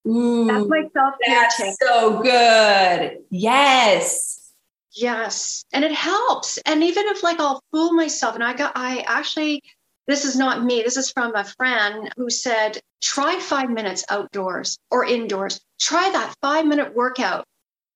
Ooh, 0.06 0.46
that's 0.46 0.68
my 0.68 0.82
self 0.92 1.14
care 1.24 1.48
tip. 1.56 1.74
So 1.80 2.20
good. 2.22 3.18
Yes. 3.30 4.52
Yes. 4.92 5.64
And 5.72 5.84
it 5.84 5.92
helps. 5.92 6.58
And 6.66 6.84
even 6.84 7.06
if 7.08 7.22
like 7.22 7.40
I'll 7.40 7.62
fool 7.72 7.94
myself 7.94 8.34
and 8.34 8.44
I 8.44 8.52
got 8.52 8.72
I 8.74 9.04
actually 9.06 9.62
this 10.06 10.26
is 10.26 10.36
not 10.36 10.62
me. 10.62 10.82
This 10.82 10.98
is 10.98 11.10
from 11.10 11.34
a 11.34 11.44
friend 11.44 12.12
who 12.18 12.28
said, 12.28 12.78
try 13.00 13.38
five 13.40 13.70
minutes 13.70 14.04
outdoors 14.10 14.78
or 14.90 15.06
indoors. 15.06 15.60
Try 15.80 16.10
that 16.10 16.34
five 16.42 16.66
minute 16.66 16.94
workout. 16.94 17.46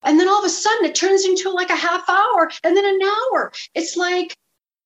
And 0.03 0.19
then 0.19 0.29
all 0.29 0.39
of 0.39 0.45
a 0.45 0.49
sudden 0.49 0.87
it 0.87 0.95
turns 0.95 1.27
into 1.27 1.51
like 1.51 1.69
a 1.69 1.77
half 1.77 2.09
hour 2.09 2.51
and 2.65 2.75
then 2.75 2.87
an 2.87 3.01
hour. 3.03 3.53
It's 3.75 3.97
like 3.97 4.35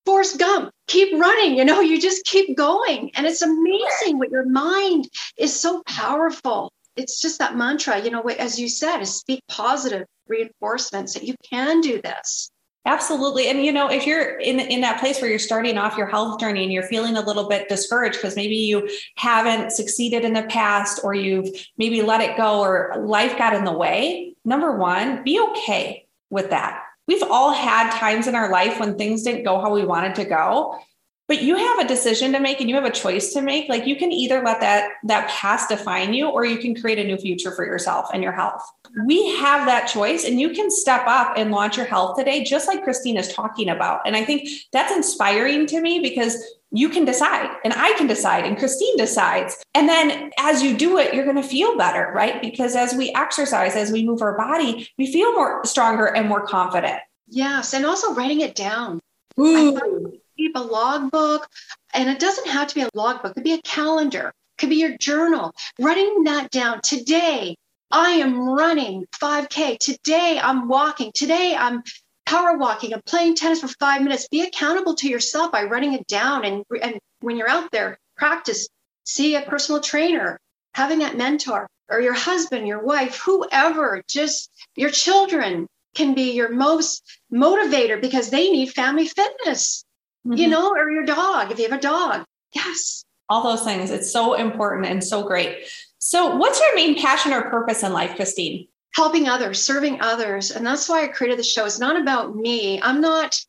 Forrest 0.05 0.37
Gump, 0.37 0.71
keep 0.87 1.13
running, 1.19 1.57
you 1.57 1.65
know, 1.65 1.79
you 1.79 1.99
just 1.99 2.25
keep 2.25 2.57
going. 2.57 3.11
And 3.15 3.25
it's 3.25 3.41
amazing 3.41 4.19
what 4.19 4.31
your 4.31 4.45
mind 4.45 5.09
is 5.37 5.57
so 5.57 5.81
powerful. 5.83 6.71
It's 6.95 7.21
just 7.21 7.39
that 7.39 7.55
mantra, 7.55 7.99
you 7.99 8.11
know, 8.11 8.21
as 8.21 8.59
you 8.59 8.69
said, 8.69 8.99
is 8.99 9.15
speak 9.15 9.41
positive 9.47 10.05
reinforcements 10.27 11.13
that 11.13 11.23
you 11.23 11.35
can 11.49 11.81
do 11.81 12.01
this. 12.01 12.51
Absolutely. 12.85 13.47
And 13.47 13.63
you 13.63 13.71
know, 13.71 13.89
if 13.89 14.05
you're 14.05 14.37
in 14.39 14.59
in 14.59 14.81
that 14.81 14.99
place 14.99 15.21
where 15.21 15.29
you're 15.29 15.39
starting 15.39 15.77
off 15.77 15.97
your 15.97 16.07
health 16.07 16.37
journey 16.39 16.63
and 16.63 16.71
you're 16.71 16.83
feeling 16.83 17.15
a 17.15 17.21
little 17.21 17.47
bit 17.47 17.69
discouraged 17.69 18.17
because 18.17 18.35
maybe 18.35 18.55
you 18.55 18.89
haven't 19.15 19.71
succeeded 19.71 20.25
in 20.25 20.33
the 20.33 20.43
past 20.43 20.99
or 21.01 21.13
you've 21.13 21.47
maybe 21.77 22.01
let 22.01 22.19
it 22.19 22.35
go 22.35 22.59
or 22.59 22.93
life 22.99 23.37
got 23.37 23.53
in 23.53 23.63
the 23.63 23.71
way, 23.71 24.35
number 24.43 24.77
1, 24.77 25.23
be 25.23 25.39
okay 25.39 26.05
with 26.29 26.49
that. 26.49 26.82
We've 27.07 27.23
all 27.23 27.51
had 27.51 27.91
times 27.91 28.27
in 28.27 28.35
our 28.35 28.49
life 28.49 28.79
when 28.79 28.97
things 28.97 29.23
didn't 29.23 29.43
go 29.43 29.59
how 29.59 29.73
we 29.73 29.85
wanted 29.85 30.15
to 30.15 30.25
go 30.25 30.79
but 31.27 31.41
you 31.41 31.55
have 31.55 31.79
a 31.79 31.87
decision 31.87 32.33
to 32.33 32.39
make 32.39 32.59
and 32.59 32.69
you 32.69 32.75
have 32.75 32.85
a 32.85 32.91
choice 32.91 33.33
to 33.33 33.41
make. 33.41 33.69
Like 33.69 33.87
you 33.87 33.95
can 33.95 34.11
either 34.11 34.43
let 34.43 34.59
that 34.59 34.91
that 35.05 35.29
past 35.29 35.69
define 35.69 36.13
you 36.13 36.29
or 36.29 36.45
you 36.45 36.57
can 36.57 36.75
create 36.75 36.99
a 36.99 37.03
new 37.03 37.17
future 37.17 37.51
for 37.51 37.65
yourself 37.65 38.07
and 38.13 38.21
your 38.21 38.33
health. 38.33 38.61
We 39.05 39.35
have 39.37 39.65
that 39.65 39.87
choice 39.87 40.25
and 40.25 40.39
you 40.39 40.49
can 40.49 40.69
step 40.69 41.03
up 41.07 41.33
and 41.37 41.51
launch 41.51 41.77
your 41.77 41.85
health 41.85 42.17
today 42.17 42.43
just 42.43 42.67
like 42.67 42.83
christine 42.83 43.17
is 43.17 43.33
talking 43.33 43.69
about. 43.69 44.01
And 44.05 44.15
i 44.15 44.25
think 44.25 44.49
that's 44.71 44.93
inspiring 44.93 45.65
to 45.67 45.81
me 45.81 45.99
because 45.99 46.37
you 46.71 46.89
can 46.89 47.05
decide 47.05 47.49
and 47.63 47.73
i 47.73 47.93
can 47.93 48.07
decide 48.07 48.45
and 48.45 48.57
christine 48.57 48.97
decides. 48.97 49.55
And 49.75 49.87
then 49.87 50.31
as 50.37 50.61
you 50.61 50.75
do 50.75 50.97
it 50.97 51.13
you're 51.13 51.25
going 51.25 51.41
to 51.41 51.43
feel 51.43 51.77
better 51.77 52.11
right? 52.13 52.41
Because 52.41 52.75
as 52.75 52.93
we 52.93 53.13
exercise 53.15 53.75
as 53.75 53.91
we 53.91 54.05
move 54.05 54.21
our 54.21 54.37
body 54.37 54.89
we 54.97 55.11
feel 55.11 55.31
more 55.31 55.63
stronger 55.63 56.05
and 56.05 56.27
more 56.27 56.45
confident. 56.45 56.99
Yes 57.29 57.73
and 57.73 57.85
also 57.85 58.13
writing 58.13 58.41
it 58.41 58.55
down. 58.55 58.99
Ooh 59.39 60.19
keep 60.37 60.55
a 60.55 60.59
logbook. 60.59 61.47
And 61.93 62.09
it 62.09 62.19
doesn't 62.19 62.47
have 62.47 62.67
to 62.69 62.75
be 62.75 62.81
a 62.81 62.89
logbook, 62.93 63.31
it 63.31 63.33
could 63.35 63.43
be 63.43 63.53
a 63.53 63.61
calendar, 63.61 64.29
it 64.29 64.59
could 64.59 64.69
be 64.69 64.77
your 64.77 64.97
journal. 64.97 65.53
Writing 65.79 66.23
that 66.23 66.51
down 66.51 66.81
today, 66.81 67.55
I 67.91 68.11
am 68.13 68.49
running 68.49 69.05
5K. 69.21 69.77
Today, 69.77 70.39
I'm 70.41 70.67
walking. 70.67 71.11
Today, 71.13 71.55
I'm 71.55 71.83
power 72.25 72.57
walking. 72.57 72.93
I'm 72.93 73.01
playing 73.05 73.35
tennis 73.35 73.61
for 73.61 73.67
five 73.67 74.01
minutes. 74.01 74.27
Be 74.29 74.41
accountable 74.41 74.95
to 74.95 75.07
yourself 75.07 75.51
by 75.51 75.63
writing 75.65 75.93
it 75.93 76.07
down. 76.07 76.43
And, 76.45 76.63
and 76.81 76.97
when 77.19 77.37
you're 77.37 77.49
out 77.49 77.71
there, 77.71 77.99
practice. 78.17 78.67
See 79.05 79.35
a 79.35 79.41
personal 79.41 79.81
trainer, 79.81 80.39
having 80.73 80.99
that 80.99 81.17
mentor, 81.17 81.67
or 81.89 81.99
your 81.99 82.13
husband, 82.13 82.67
your 82.67 82.81
wife, 82.81 83.17
whoever, 83.17 84.01
just 84.07 84.49
your 84.75 84.89
children 84.89 85.67
can 85.93 86.15
be 86.15 86.31
your 86.31 86.49
most 86.49 87.03
motivator 87.31 88.01
because 88.01 88.29
they 88.29 88.49
need 88.49 88.71
family 88.71 89.07
fitness 89.07 89.83
mm-hmm. 90.25 90.37
you 90.37 90.47
know, 90.47 90.69
or 90.69 90.89
your 90.91 91.05
dog, 91.05 91.51
if 91.51 91.59
you 91.59 91.69
have 91.69 91.77
a 91.77 91.81
dog. 91.81 92.25
Yes. 92.53 93.05
All 93.29 93.43
those 93.43 93.63
things. 93.63 93.89
It's 93.89 94.11
so 94.11 94.33
important 94.33 94.87
and 94.87 95.03
so 95.03 95.23
great. 95.23 95.67
So, 95.97 96.35
what's 96.35 96.59
your 96.59 96.75
main 96.75 96.99
passion 96.99 97.33
or 97.33 97.49
purpose 97.49 97.83
in 97.83 97.93
life, 97.93 98.15
Christine? 98.15 98.67
Helping 98.95 99.27
others, 99.27 99.61
serving 99.61 100.01
others. 100.01 100.51
And 100.51 100.65
that's 100.65 100.87
why 100.87 101.03
I 101.03 101.07
created 101.07 101.39
the 101.39 101.43
show. 101.43 101.65
It's 101.65 101.79
not 101.79 101.99
about 101.99 102.35
me. 102.35 102.81
I'm 102.81 103.01
not, 103.01 103.39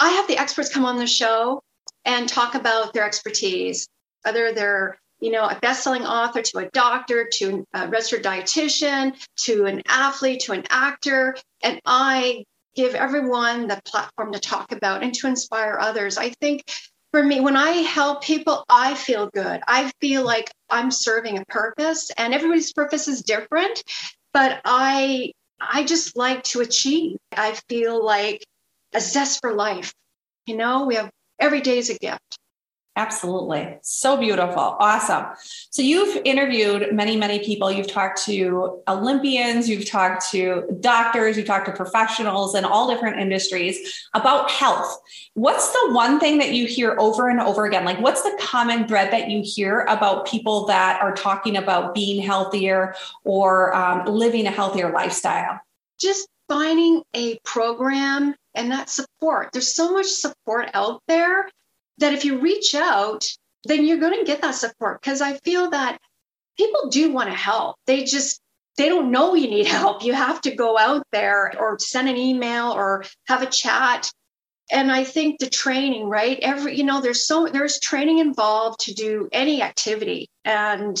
I 0.00 0.10
have 0.10 0.28
the 0.28 0.38
experts 0.38 0.72
come 0.72 0.84
on 0.84 0.96
the 0.96 1.06
show 1.06 1.62
and 2.04 2.28
talk 2.28 2.54
about 2.54 2.94
their 2.94 3.04
expertise, 3.04 3.86
whether 4.22 4.52
they're 4.52 4.98
you 5.22 5.30
know, 5.30 5.44
a 5.44 5.56
best-selling 5.62 6.02
author 6.02 6.42
to 6.42 6.58
a 6.58 6.68
doctor 6.70 7.28
to 7.32 7.64
a 7.72 7.86
registered 7.86 8.24
dietitian 8.24 9.14
to 9.36 9.66
an 9.66 9.80
athlete 9.86 10.40
to 10.40 10.52
an 10.52 10.64
actor, 10.68 11.36
and 11.62 11.80
I 11.86 12.44
give 12.74 12.94
everyone 12.94 13.68
the 13.68 13.80
platform 13.84 14.32
to 14.32 14.38
talk 14.38 14.72
about 14.72 15.02
and 15.02 15.14
to 15.14 15.26
inspire 15.26 15.78
others. 15.80 16.18
I 16.18 16.30
think 16.40 16.64
for 17.12 17.22
me, 17.22 17.40
when 17.40 17.56
I 17.56 17.70
help 17.70 18.22
people, 18.22 18.64
I 18.68 18.94
feel 18.94 19.28
good. 19.34 19.60
I 19.68 19.90
feel 20.00 20.24
like 20.24 20.50
I'm 20.70 20.90
serving 20.90 21.38
a 21.38 21.44
purpose, 21.44 22.10
and 22.16 22.32
everybody's 22.32 22.72
purpose 22.72 23.06
is 23.06 23.22
different, 23.22 23.82
but 24.32 24.60
I 24.64 25.32
I 25.60 25.84
just 25.84 26.16
like 26.16 26.42
to 26.44 26.60
achieve. 26.60 27.18
I 27.36 27.58
feel 27.68 28.04
like 28.04 28.44
a 28.94 29.00
zest 29.00 29.40
for 29.40 29.52
life. 29.52 29.92
You 30.46 30.56
know, 30.56 30.86
we 30.86 30.94
have 30.96 31.10
every 31.38 31.60
day 31.60 31.78
is 31.78 31.90
a 31.90 31.98
gift. 31.98 32.38
Absolutely. 32.94 33.78
So 33.80 34.18
beautiful. 34.18 34.76
Awesome. 34.78 35.24
So 35.70 35.80
you've 35.80 36.20
interviewed 36.26 36.92
many, 36.92 37.16
many 37.16 37.38
people. 37.38 37.72
You've 37.72 37.90
talked 37.90 38.22
to 38.24 38.82
Olympians, 38.86 39.66
you've 39.66 39.88
talked 39.88 40.30
to 40.32 40.66
doctors, 40.80 41.38
you've 41.38 41.46
talked 41.46 41.64
to 41.66 41.72
professionals 41.72 42.54
in 42.54 42.66
all 42.66 42.90
different 42.92 43.18
industries 43.18 44.06
about 44.12 44.50
health. 44.50 45.00
What's 45.32 45.72
the 45.72 45.92
one 45.92 46.20
thing 46.20 46.36
that 46.38 46.52
you 46.52 46.66
hear 46.66 46.94
over 46.98 47.30
and 47.30 47.40
over 47.40 47.64
again? 47.64 47.86
Like, 47.86 47.98
what's 47.98 48.22
the 48.22 48.36
common 48.38 48.86
thread 48.86 49.10
that 49.10 49.30
you 49.30 49.42
hear 49.42 49.80
about 49.88 50.26
people 50.26 50.66
that 50.66 51.00
are 51.00 51.14
talking 51.14 51.56
about 51.56 51.94
being 51.94 52.20
healthier 52.20 52.94
or 53.24 53.74
um, 53.74 54.04
living 54.04 54.46
a 54.46 54.50
healthier 54.50 54.92
lifestyle? 54.92 55.58
Just 55.98 56.28
finding 56.46 57.02
a 57.14 57.38
program 57.38 58.34
and 58.54 58.70
that 58.70 58.90
support. 58.90 59.48
There's 59.54 59.74
so 59.74 59.94
much 59.94 60.06
support 60.08 60.68
out 60.74 61.00
there 61.08 61.48
that 62.02 62.12
if 62.12 62.24
you 62.24 62.38
reach 62.38 62.74
out, 62.74 63.24
then 63.64 63.86
you're 63.86 63.98
going 63.98 64.18
to 64.18 64.26
get 64.26 64.42
that 64.42 64.54
support 64.54 65.00
because 65.00 65.20
I 65.20 65.34
feel 65.38 65.70
that 65.70 65.98
people 66.56 66.90
do 66.90 67.12
want 67.12 67.30
to 67.30 67.34
help. 67.34 67.76
They 67.86 68.04
just 68.04 68.40
they 68.76 68.88
don't 68.88 69.10
know 69.10 69.34
you 69.34 69.48
need 69.48 69.66
help. 69.66 70.04
You 70.04 70.12
have 70.14 70.40
to 70.42 70.54
go 70.54 70.78
out 70.78 71.06
there 71.12 71.52
or 71.58 71.78
send 71.78 72.08
an 72.08 72.16
email 72.16 72.72
or 72.72 73.04
have 73.28 73.42
a 73.42 73.46
chat. 73.46 74.10
And 74.70 74.90
I 74.90 75.04
think 75.04 75.38
the 75.38 75.50
training, 75.50 76.08
right? 76.08 76.38
Every, 76.40 76.76
you 76.76 76.84
know, 76.84 77.00
there's 77.00 77.26
so 77.26 77.46
there's 77.46 77.78
training 77.78 78.18
involved 78.18 78.80
to 78.80 78.94
do 78.94 79.28
any 79.32 79.62
activity. 79.62 80.28
And 80.44 80.96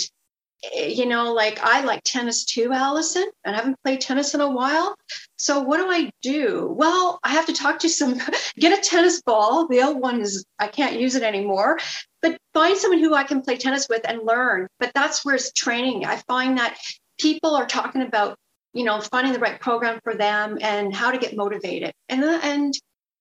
Eh, 0.62 0.88
you 0.88 1.06
know, 1.06 1.32
like 1.32 1.58
I 1.62 1.82
like 1.82 2.02
tennis 2.04 2.44
too, 2.44 2.72
Allison, 2.72 3.28
and 3.44 3.54
I 3.54 3.58
haven't 3.58 3.82
played 3.82 4.00
tennis 4.00 4.34
in 4.34 4.40
a 4.40 4.50
while. 4.50 4.94
So 5.36 5.60
what 5.60 5.78
do 5.78 5.90
I 5.90 6.10
do? 6.22 6.72
Well, 6.76 7.18
I 7.24 7.30
have 7.30 7.46
to 7.46 7.52
talk 7.52 7.80
to 7.80 7.88
some, 7.88 8.20
get 8.58 8.78
a 8.78 8.82
tennis 8.82 9.22
ball. 9.22 9.66
The 9.66 9.82
old 9.82 10.00
one 10.00 10.20
is, 10.20 10.44
I 10.58 10.68
can't 10.68 11.00
use 11.00 11.14
it 11.14 11.22
anymore, 11.22 11.78
but 12.20 12.38
find 12.54 12.76
someone 12.76 13.00
who 13.00 13.14
I 13.14 13.24
can 13.24 13.42
play 13.42 13.56
tennis 13.56 13.88
with 13.88 14.02
and 14.08 14.24
learn. 14.24 14.68
But 14.78 14.92
that's 14.94 15.24
where 15.24 15.34
it's 15.34 15.52
training. 15.52 16.04
I 16.04 16.16
find 16.28 16.58
that 16.58 16.78
people 17.18 17.54
are 17.56 17.66
talking 17.66 18.02
about, 18.02 18.36
you 18.72 18.84
know, 18.84 19.00
finding 19.00 19.32
the 19.32 19.40
right 19.40 19.60
program 19.60 19.98
for 20.04 20.14
them 20.14 20.58
and 20.60 20.94
how 20.94 21.10
to 21.10 21.18
get 21.18 21.36
motivated. 21.36 21.92
And, 22.08 22.22
uh, 22.22 22.38
and 22.42 22.74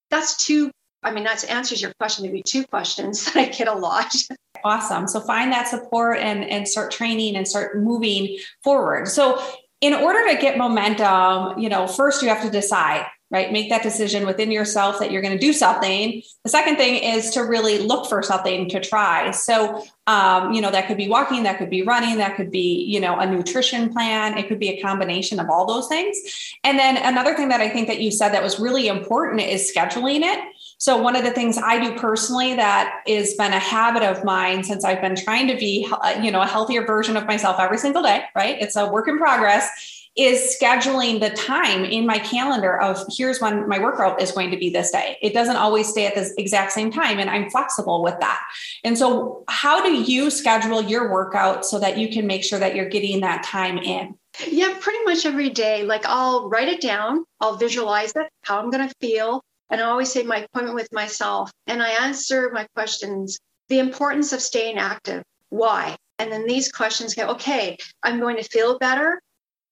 that's 0.09 0.45
two 0.45 0.71
I 1.03 1.11
mean, 1.11 1.23
that 1.23 1.49
answers 1.49 1.81
your 1.81 1.93
question, 1.99 2.25
maybe 2.25 2.43
two 2.43 2.65
questions 2.65 3.25
that 3.33 3.35
I 3.35 3.45
get 3.45 3.67
a 3.67 3.73
lot. 3.73 4.13
Awesome. 4.63 5.07
So 5.07 5.19
find 5.21 5.51
that 5.51 5.67
support 5.67 6.19
and, 6.19 6.43
and 6.43 6.67
start 6.67 6.91
training 6.91 7.35
and 7.35 7.47
start 7.47 7.77
moving 7.81 8.37
forward. 8.63 9.07
So 9.07 9.43
in 9.81 9.93
order 9.93 10.31
to 10.31 10.39
get 10.39 10.57
momentum, 10.57 11.59
you 11.59 11.69
know, 11.69 11.87
first 11.87 12.21
you 12.21 12.29
have 12.29 12.43
to 12.43 12.51
decide, 12.51 13.05
right? 13.31 13.51
Make 13.51 13.69
that 13.69 13.81
decision 13.81 14.27
within 14.27 14.51
yourself 14.51 14.99
that 14.99 15.11
you're 15.11 15.23
going 15.23 15.33
to 15.33 15.39
do 15.39 15.53
something. 15.53 16.21
The 16.43 16.49
second 16.49 16.75
thing 16.75 17.01
is 17.01 17.31
to 17.31 17.41
really 17.41 17.79
look 17.79 18.07
for 18.07 18.21
something 18.21 18.69
to 18.69 18.79
try. 18.79 19.31
So, 19.31 19.83
um, 20.05 20.53
you 20.53 20.61
know, 20.61 20.69
that 20.69 20.87
could 20.87 20.97
be 20.97 21.09
walking, 21.09 21.43
that 21.43 21.57
could 21.57 21.71
be 21.71 21.81
running, 21.81 22.17
that 22.17 22.35
could 22.35 22.51
be, 22.51 22.83
you 22.83 22.99
know, 22.99 23.17
a 23.17 23.25
nutrition 23.25 23.91
plan. 23.91 24.37
It 24.37 24.47
could 24.47 24.59
be 24.59 24.69
a 24.69 24.81
combination 24.81 25.39
of 25.39 25.49
all 25.49 25.65
those 25.65 25.87
things. 25.87 26.17
And 26.63 26.77
then 26.77 26.97
another 26.97 27.35
thing 27.35 27.49
that 27.49 27.61
I 27.61 27.69
think 27.69 27.87
that 27.87 28.01
you 28.01 28.11
said 28.11 28.29
that 28.33 28.43
was 28.43 28.59
really 28.59 28.87
important 28.87 29.41
is 29.41 29.71
scheduling 29.75 30.21
it. 30.21 30.39
So 30.81 30.97
one 30.97 31.15
of 31.15 31.23
the 31.23 31.29
things 31.29 31.59
I 31.59 31.79
do 31.79 31.95
personally 31.95 32.55
that 32.55 33.03
has 33.07 33.35
been 33.35 33.53
a 33.53 33.59
habit 33.59 34.01
of 34.01 34.23
mine 34.23 34.63
since 34.63 34.83
I've 34.83 34.99
been 34.99 35.15
trying 35.15 35.45
to 35.45 35.55
be, 35.55 35.87
uh, 35.91 36.19
you 36.19 36.31
know, 36.31 36.41
a 36.41 36.47
healthier 36.47 36.83
version 36.87 37.15
of 37.15 37.27
myself 37.27 37.57
every 37.59 37.77
single 37.77 38.01
day, 38.01 38.23
right? 38.35 38.59
It's 38.59 38.75
a 38.75 38.89
work 38.89 39.07
in 39.07 39.19
progress 39.19 39.69
is 40.17 40.57
scheduling 40.59 41.19
the 41.19 41.29
time 41.29 41.85
in 41.85 42.07
my 42.07 42.17
calendar 42.17 42.81
of 42.81 43.05
here's 43.15 43.39
when 43.39 43.69
my 43.69 43.77
workout 43.77 44.19
is 44.19 44.31
going 44.31 44.49
to 44.49 44.57
be 44.57 44.71
this 44.71 44.89
day. 44.89 45.19
It 45.21 45.35
doesn't 45.35 45.55
always 45.55 45.87
stay 45.87 46.07
at 46.07 46.15
the 46.15 46.33
exact 46.39 46.71
same 46.71 46.91
time 46.91 47.19
and 47.19 47.29
I'm 47.29 47.51
flexible 47.51 48.01
with 48.01 48.19
that. 48.19 48.41
And 48.83 48.97
so 48.97 49.43
how 49.49 49.83
do 49.83 49.93
you 49.93 50.31
schedule 50.31 50.81
your 50.81 51.11
workout 51.11 51.63
so 51.63 51.77
that 51.77 51.99
you 51.99 52.09
can 52.09 52.25
make 52.25 52.43
sure 52.43 52.57
that 52.57 52.75
you're 52.75 52.89
getting 52.89 53.21
that 53.21 53.43
time 53.43 53.77
in? 53.77 54.15
Yeah, 54.49 54.73
pretty 54.79 55.03
much 55.05 55.27
every 55.27 55.51
day. 55.51 55.83
Like 55.83 56.05
I'll 56.07 56.49
write 56.49 56.69
it 56.69 56.81
down, 56.81 57.23
I'll 57.39 57.57
visualize 57.57 58.13
it, 58.15 58.27
how 58.41 58.59
I'm 58.59 58.71
going 58.71 58.89
to 58.89 58.95
feel, 58.99 59.43
and 59.71 59.79
I 59.79 59.85
always 59.85 60.11
say 60.11 60.23
my 60.23 60.39
appointment 60.39 60.75
with 60.75 60.91
myself. 60.91 61.49
And 61.65 61.81
I 61.81 62.05
answer 62.05 62.51
my 62.53 62.67
questions 62.75 63.39
the 63.69 63.79
importance 63.79 64.33
of 64.33 64.41
staying 64.41 64.77
active. 64.77 65.23
Why? 65.49 65.95
And 66.19 66.31
then 66.31 66.45
these 66.45 66.71
questions 66.71 67.15
go, 67.15 67.29
okay, 67.29 67.77
I'm 68.03 68.19
going 68.19 68.35
to 68.35 68.43
feel 68.43 68.77
better 68.77 69.21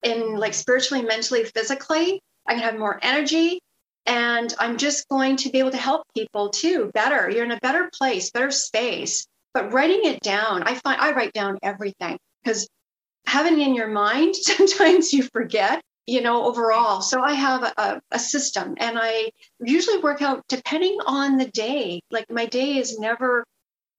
in 0.01 0.37
like 0.37 0.53
spiritually, 0.53 1.03
mentally, 1.03 1.43
physically. 1.43 2.21
I 2.47 2.53
can 2.53 2.63
have 2.63 2.79
more 2.79 2.97
energy. 3.03 3.59
And 4.05 4.51
I'm 4.57 4.77
just 4.77 5.07
going 5.09 5.35
to 5.37 5.49
be 5.49 5.59
able 5.59 5.71
to 5.71 5.77
help 5.77 6.03
people 6.15 6.49
too 6.49 6.89
better. 6.93 7.29
You're 7.29 7.43
in 7.43 7.51
a 7.51 7.59
better 7.59 7.89
place, 7.93 8.31
better 8.31 8.51
space. 8.51 9.27
But 9.53 9.73
writing 9.73 10.01
it 10.03 10.21
down, 10.21 10.63
I 10.63 10.75
find 10.75 10.99
I 10.99 11.11
write 11.11 11.33
down 11.33 11.59
everything 11.61 12.17
because 12.43 12.67
having 13.25 13.59
it 13.59 13.67
in 13.67 13.75
your 13.75 13.87
mind, 13.87 14.35
sometimes 14.37 15.11
you 15.11 15.23
forget 15.23 15.81
you 16.09 16.21
know, 16.21 16.45
overall. 16.45 17.01
So 17.01 17.21
I 17.21 17.33
have 17.33 17.63
a, 17.63 18.01
a, 18.11 18.19
system 18.19 18.75
and 18.77 18.97
I 18.99 19.31
usually 19.59 19.99
work 19.99 20.21
out 20.21 20.43
depending 20.47 20.97
on 21.05 21.37
the 21.37 21.45
day. 21.45 22.01
Like 22.09 22.29
my 22.31 22.45
day 22.47 22.77
is 22.77 22.97
never 22.99 23.45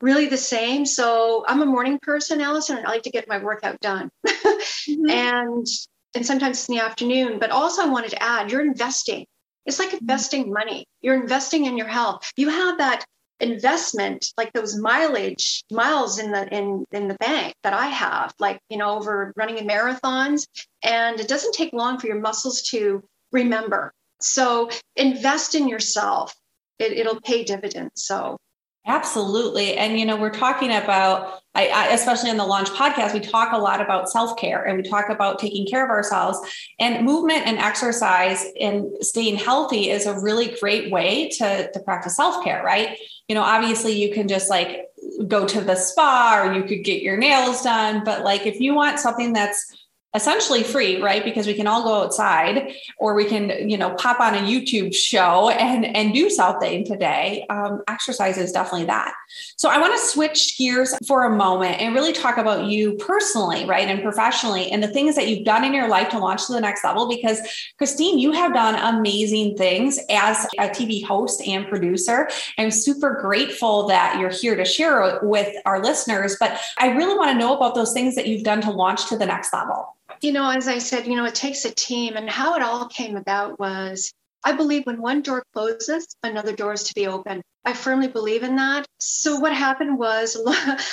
really 0.01 0.27
the 0.27 0.37
same. 0.37 0.85
So 0.85 1.45
I'm 1.47 1.63
a 1.63 1.67
morning 1.67 1.99
person, 2.03 2.41
Allison, 2.41 2.79
and 2.79 2.87
I 2.87 2.91
like 2.91 3.03
to 3.03 3.11
get 3.11 3.29
my 3.29 3.39
workout 3.39 3.79
done. 3.81 4.11
mm-hmm. 4.27 5.11
And 5.11 5.67
and 6.15 6.27
sometimes 6.27 6.59
it's 6.59 6.69
in 6.69 6.77
the 6.77 6.83
afternoon. 6.83 7.39
But 7.39 7.51
also 7.51 7.83
I 7.83 7.87
wanted 7.87 8.11
to 8.11 8.23
add, 8.23 8.51
you're 8.51 8.67
investing. 8.67 9.27
It's 9.65 9.79
like 9.79 9.91
mm-hmm. 9.91 9.99
investing 9.99 10.53
money. 10.53 10.87
You're 11.03 11.21
investing 11.21 11.67
in 11.67 11.77
your 11.77 11.87
health. 11.87 12.29
You 12.37 12.49
have 12.49 12.79
that 12.79 13.05
investment 13.41 14.27
like 14.37 14.53
those 14.53 14.77
mileage 14.77 15.65
miles 15.71 16.19
in 16.19 16.31
the 16.31 16.47
in 16.55 16.85
in 16.93 17.09
the 17.09 17.15
bank 17.15 17.55
that 17.63 17.73
i 17.73 17.87
have 17.87 18.35
like 18.39 18.61
you 18.69 18.77
know 18.77 18.97
over 18.97 19.33
running 19.37 19.59
in 19.59 19.67
marathons. 19.67 20.47
And 20.83 21.21
it 21.21 21.29
doesn't 21.29 21.55
take 21.55 21.73
long 21.73 21.99
for 21.99 22.07
your 22.07 22.21
muscles 22.21 22.63
to 22.71 23.03
remember. 23.33 23.93
So 24.21 24.71
invest 24.97 25.55
in 25.55 25.69
yourself. 25.69 26.35
It, 26.79 26.93
it'll 26.93 27.21
pay 27.21 27.45
dividends. 27.45 28.05
So 28.05 28.39
Absolutely. 28.87 29.77
And, 29.77 29.99
you 29.99 30.07
know, 30.07 30.17
we're 30.17 30.31
talking 30.31 30.73
about, 30.73 31.43
I, 31.55 31.69
I, 31.69 31.87
especially 31.89 32.31
on 32.31 32.39
the 32.39 32.47
Launch 32.47 32.71
podcast, 32.71 33.13
we 33.13 33.21
talk 33.21 33.53
a 33.53 33.59
lot 33.59 33.81
about 33.81 34.09
self 34.09 34.39
care 34.39 34.65
and 34.65 34.79
we 34.79 34.83
talk 34.89 35.11
about 35.11 35.39
taking 35.39 35.67
care 35.67 35.85
of 35.85 35.91
ourselves. 35.91 36.39
And 36.79 37.05
movement 37.05 37.47
and 37.47 37.59
exercise 37.59 38.47
and 38.59 38.87
staying 39.03 39.37
healthy 39.37 39.91
is 39.91 40.07
a 40.07 40.19
really 40.21 40.57
great 40.61 40.91
way 40.91 41.29
to, 41.39 41.71
to 41.71 41.81
practice 41.81 42.17
self 42.17 42.43
care, 42.43 42.63
right? 42.65 42.97
You 43.29 43.35
know, 43.35 43.43
obviously, 43.43 43.93
you 43.93 44.15
can 44.15 44.29
just 44.29 44.49
like 44.49 44.87
go 45.29 45.47
to 45.47 45.61
the 45.61 45.77
spa 45.77 46.41
or 46.43 46.55
you 46.55 46.65
could 46.65 46.83
get 46.83 47.03
your 47.03 47.19
nails 47.19 47.63
done. 47.63 48.03
But, 48.03 48.25
like, 48.25 48.47
if 48.47 48.61
you 48.61 48.75
want 48.75 48.99
something 48.99 49.35
that's 49.35 49.80
essentially 50.15 50.63
free 50.63 51.01
right? 51.01 51.25
Because 51.25 51.47
we 51.47 51.55
can 51.55 51.67
all 51.67 51.83
go 51.83 52.03
outside 52.03 52.75
or 52.99 53.15
we 53.15 53.25
can 53.25 53.69
you 53.69 53.79
know 53.79 53.91
pop 53.95 54.21
on 54.21 54.35
a 54.35 54.39
youtube 54.39 54.95
show 54.95 55.51
and 55.51 55.85
and 55.85 56.13
do 56.13 56.29
something 56.31 56.85
today. 56.85 57.47
Um, 57.51 57.83
exercise 57.89 58.39
is 58.39 58.53
definitely 58.53 58.87
that. 58.87 59.15
So 59.57 59.69
i 59.69 59.79
want 59.79 59.95
to 59.95 60.07
switch 60.07 60.57
gears 60.59 60.95
for 61.07 61.25
a 61.25 61.37
moment 61.37 61.81
and 61.81 61.95
really 61.95 62.13
talk 62.13 62.37
about 62.39 62.67
you 62.67 62.95
personally 62.95 63.65
right 63.65 63.87
and 63.89 64.03
professionally 64.03 64.71
and 64.71 64.83
the 64.83 64.89
things 64.89 65.15
that 65.17 65.29
you've 65.29 65.45
done 65.45 65.65
in 65.65 65.73
your 65.73 65.89
life 65.89 66.09
to 66.11 66.19
launch 66.19 66.47
to 66.47 66.53
the 66.53 66.61
next 66.61 66.83
level 66.85 67.09
because 67.09 67.39
christine 67.79 68.19
you 68.19 68.33
have 68.33 68.53
done 68.53 68.75
amazing 68.97 69.57
things 69.57 69.99
as 70.11 70.47
a 70.59 70.69
tv 70.69 71.05
host 71.05 71.41
and 71.47 71.69
producer. 71.69 72.29
I'm 72.59 72.71
super 72.71 73.19
grateful 73.21 73.87
that 73.89 74.19
you're 74.19 74.31
here 74.31 74.57
to 74.57 74.65
share 74.65 75.21
with 75.23 75.55
our 75.65 75.83
listeners 75.83 76.37
but 76.41 76.59
i 76.79 76.89
really 76.89 77.17
want 77.17 77.31
to 77.31 77.39
know 77.39 77.57
about 77.57 77.75
those 77.75 77.93
things 77.93 78.15
that 78.17 78.27
you've 78.27 78.45
done 78.45 78.61
to 78.63 78.71
launch 78.71 79.09
to 79.09 79.17
the 79.17 79.27
next 79.27 79.53
level 79.53 79.97
you 80.21 80.33
know, 80.33 80.51
as 80.51 80.69
I 80.69 80.79
said, 80.79 81.07
you 81.07 81.17
know, 81.17 81.25
it 81.25 81.35
takes 81.35 81.65
a 81.65 81.71
team. 81.71 82.17
And 82.17 82.29
how 82.29 82.55
it 82.57 82.63
all 82.63 82.89
came 82.89 83.17
about 83.17 83.59
was 83.59 84.13
I 84.43 84.53
believe 84.53 84.87
when 84.87 85.03
one 85.03 85.21
door 85.23 85.45
closes, 85.53 86.17
another 86.23 86.55
door 86.55 86.73
is 86.73 86.85
to 86.85 86.95
be 86.95 87.07
open. 87.07 87.43
I 87.65 87.75
firmly 87.75 88.09
believe 88.09 88.43
in 88.43 88.57
that. 88.57 88.87
So 88.99 89.39
what 89.39 89.53
happened 89.53 89.99
was 89.99 90.37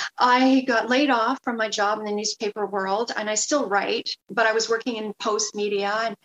I 0.18 0.64
got 0.66 0.90
laid 0.90 1.10
off 1.10 1.38
from 1.42 1.56
my 1.56 1.68
job 1.68 1.98
in 1.98 2.04
the 2.04 2.12
newspaper 2.12 2.66
world 2.66 3.10
and 3.16 3.30
I 3.30 3.34
still 3.36 3.68
write, 3.68 4.10
but 4.28 4.46
I 4.46 4.52
was 4.52 4.68
working 4.68 4.96
in 4.96 5.14
Postmedia 5.14 6.06
and 6.06 6.16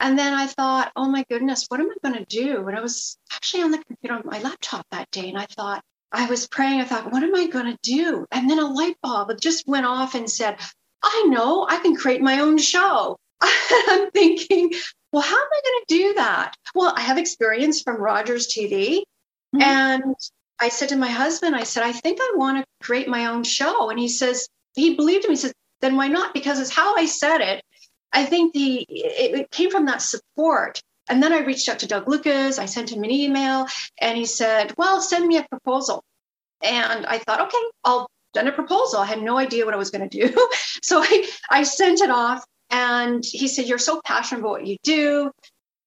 and 0.00 0.18
then 0.18 0.34
I 0.34 0.48
thought, 0.48 0.90
oh 0.96 1.08
my 1.08 1.24
goodness, 1.30 1.66
what 1.68 1.78
am 1.78 1.88
I 1.88 2.08
going 2.08 2.18
to 2.18 2.24
do? 2.24 2.66
And 2.66 2.76
I 2.76 2.80
was 2.80 3.16
actually 3.32 3.62
on 3.62 3.70
the 3.70 3.84
computer 3.84 4.16
on 4.16 4.22
my 4.24 4.40
laptop 4.40 4.84
that 4.90 5.08
day 5.12 5.28
and 5.28 5.38
I 5.38 5.46
thought, 5.46 5.84
I 6.10 6.26
was 6.26 6.48
praying, 6.48 6.80
I 6.80 6.84
thought, 6.84 7.12
what 7.12 7.22
am 7.22 7.36
I 7.36 7.46
going 7.46 7.66
to 7.66 7.78
do? 7.84 8.26
And 8.32 8.50
then 8.50 8.58
a 8.58 8.66
light 8.66 8.96
bulb 9.00 9.30
just 9.40 9.68
went 9.68 9.86
off 9.86 10.16
and 10.16 10.28
said, 10.28 10.58
I 11.02 11.24
know 11.28 11.66
I 11.68 11.78
can 11.78 11.96
create 11.96 12.22
my 12.22 12.40
own 12.40 12.58
show. 12.58 13.18
I'm 13.42 14.10
thinking, 14.10 14.72
well, 15.12 15.22
how 15.22 15.36
am 15.36 15.48
I 15.52 15.60
going 15.64 15.84
to 15.86 15.94
do 15.94 16.14
that? 16.14 16.54
Well, 16.74 16.92
I 16.96 17.00
have 17.00 17.18
experience 17.18 17.82
from 17.82 18.00
Rogers 18.00 18.48
TV. 18.48 19.02
Mm-hmm. 19.54 19.62
And 19.62 20.14
I 20.60 20.68
said 20.68 20.90
to 20.90 20.96
my 20.96 21.08
husband, 21.08 21.56
I 21.56 21.64
said, 21.64 21.82
I 21.82 21.92
think 21.92 22.18
I 22.20 22.32
want 22.36 22.58
to 22.58 22.86
create 22.86 23.08
my 23.08 23.26
own 23.26 23.44
show. 23.44 23.90
And 23.90 23.98
he 23.98 24.08
says, 24.08 24.48
he 24.74 24.94
believed 24.94 25.24
me. 25.24 25.30
He 25.30 25.36
says, 25.36 25.52
then 25.80 25.96
why 25.96 26.08
not? 26.08 26.32
Because 26.32 26.60
it's 26.60 26.70
how 26.70 26.94
I 26.96 27.06
said 27.06 27.40
it. 27.40 27.62
I 28.12 28.24
think 28.24 28.52
the 28.52 28.86
it, 28.88 29.40
it 29.40 29.50
came 29.50 29.70
from 29.70 29.86
that 29.86 30.02
support. 30.02 30.80
And 31.08 31.22
then 31.22 31.32
I 31.32 31.40
reached 31.40 31.68
out 31.68 31.80
to 31.80 31.86
Doug 31.86 32.08
Lucas. 32.08 32.58
I 32.58 32.66
sent 32.66 32.92
him 32.92 33.02
an 33.02 33.10
email 33.10 33.66
and 34.00 34.16
he 34.16 34.24
said, 34.24 34.72
Well, 34.78 35.00
send 35.00 35.26
me 35.26 35.38
a 35.38 35.46
proposal. 35.50 36.04
And 36.62 37.06
I 37.06 37.18
thought, 37.18 37.40
okay, 37.40 37.58
I'll 37.84 38.08
done 38.32 38.48
a 38.48 38.52
proposal. 38.52 39.00
I 39.00 39.06
had 39.06 39.22
no 39.22 39.38
idea 39.38 39.64
what 39.64 39.74
I 39.74 39.78
was 39.78 39.90
going 39.90 40.08
to 40.08 40.28
do. 40.28 40.48
so 40.82 41.02
I, 41.02 41.28
I 41.50 41.62
sent 41.62 42.00
it 42.00 42.10
off 42.10 42.44
and 42.70 43.24
he 43.24 43.48
said, 43.48 43.66
You're 43.66 43.78
so 43.78 44.00
passionate 44.04 44.40
about 44.40 44.50
what 44.50 44.66
you 44.66 44.76
do, 44.82 45.30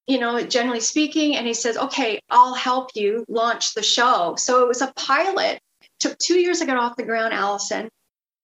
you 0.08 0.20
know, 0.20 0.42
generally 0.42 0.80
speaking. 0.80 1.36
And 1.36 1.48
he 1.48 1.54
says, 1.54 1.78
Okay, 1.78 2.20
I'll 2.30 2.54
help 2.54 2.92
you 2.96 3.26
launch 3.28 3.74
the 3.74 3.84
show. 3.84 4.36
So 4.38 4.64
it 4.64 4.68
was 4.68 4.82
a 4.82 4.94
pilot. 4.96 5.60
Took 6.00 6.18
two 6.18 6.40
years 6.40 6.60
to 6.60 6.66
get 6.66 6.78
off 6.78 6.98
the 6.98 7.04
ground, 7.04 7.34
Allison. 7.34 7.90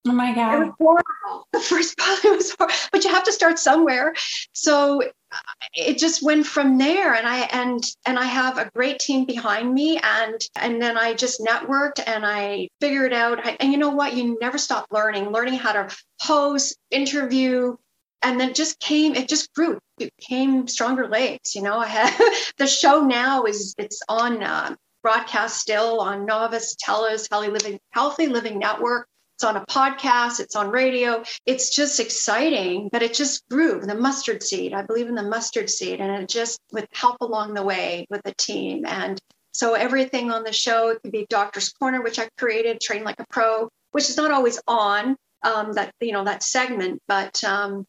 Oh 0.06 0.12
my 0.12 0.34
God. 0.34 0.54
It 0.54 0.58
was 0.58 0.74
horrible. 0.78 1.48
The 1.52 1.60
first 1.60 1.96
pilot 1.98 2.36
was 2.36 2.54
horrible, 2.58 2.74
but 2.90 3.04
you 3.04 3.10
have 3.10 3.24
to 3.24 3.32
start 3.32 3.58
somewhere. 3.58 4.14
So 4.52 5.02
it 5.74 5.98
just 5.98 6.22
went 6.22 6.46
from 6.46 6.78
there 6.78 7.14
and 7.14 7.26
i 7.26 7.40
and 7.52 7.82
and 8.04 8.18
i 8.18 8.24
have 8.24 8.58
a 8.58 8.70
great 8.74 8.98
team 8.98 9.24
behind 9.24 9.72
me 9.72 9.98
and 10.02 10.40
and 10.56 10.80
then 10.82 10.98
i 10.98 11.14
just 11.14 11.40
networked 11.40 12.02
and 12.06 12.26
i 12.26 12.68
figured 12.80 13.12
out 13.12 13.40
and 13.60 13.72
you 13.72 13.78
know 13.78 13.90
what 13.90 14.14
you 14.14 14.36
never 14.40 14.58
stop 14.58 14.86
learning 14.90 15.30
learning 15.30 15.54
how 15.54 15.72
to 15.72 15.96
host 16.20 16.76
interview 16.90 17.74
and 18.22 18.38
then 18.38 18.50
it 18.50 18.54
just 18.54 18.78
came 18.80 19.14
it 19.14 19.28
just 19.28 19.52
grew 19.54 19.78
it 19.98 20.12
came 20.20 20.68
stronger 20.68 21.08
legs 21.08 21.54
you 21.54 21.62
know 21.62 21.78
i 21.78 21.86
had 21.86 22.12
the 22.58 22.66
show 22.66 23.00
now 23.00 23.44
is 23.44 23.74
it's 23.78 24.02
on 24.08 24.42
uh, 24.42 24.74
broadcast 25.02 25.58
still 25.58 26.00
on 26.00 26.26
novus 26.26 26.76
telus 26.76 27.28
healthy 27.30 27.48
living 27.48 27.78
healthy 27.92 28.26
living 28.26 28.58
network 28.58 29.08
it's 29.42 29.48
on 29.48 29.56
a 29.56 29.66
podcast, 29.66 30.38
it's 30.38 30.54
on 30.54 30.70
radio. 30.70 31.24
It's 31.46 31.74
just 31.74 31.98
exciting, 31.98 32.88
but 32.92 33.02
it 33.02 33.12
just 33.12 33.42
grew. 33.50 33.80
The 33.80 33.96
mustard 33.96 34.40
seed, 34.40 34.72
I 34.72 34.82
believe 34.82 35.08
in 35.08 35.16
the 35.16 35.24
mustard 35.24 35.68
seed, 35.68 36.00
and 36.00 36.22
it 36.22 36.28
just 36.28 36.60
with 36.70 36.86
help 36.92 37.16
along 37.20 37.54
the 37.54 37.64
way 37.64 38.06
with 38.08 38.22
the 38.22 38.34
team. 38.34 38.86
And 38.86 39.18
so 39.50 39.74
everything 39.74 40.30
on 40.30 40.44
the 40.44 40.52
show, 40.52 40.90
it 40.90 41.02
could 41.02 41.10
be 41.10 41.26
Doctor's 41.28 41.70
Corner, 41.70 42.02
which 42.02 42.20
I 42.20 42.28
created, 42.38 42.80
Train 42.80 43.02
Like 43.02 43.18
a 43.18 43.26
Pro, 43.30 43.68
which 43.90 44.08
is 44.08 44.16
not 44.16 44.30
always 44.30 44.60
on 44.68 45.16
um, 45.42 45.72
that, 45.72 45.90
you 46.00 46.12
know, 46.12 46.22
that 46.22 46.44
segment, 46.44 47.00
but 47.08 47.42
um, 47.42 47.84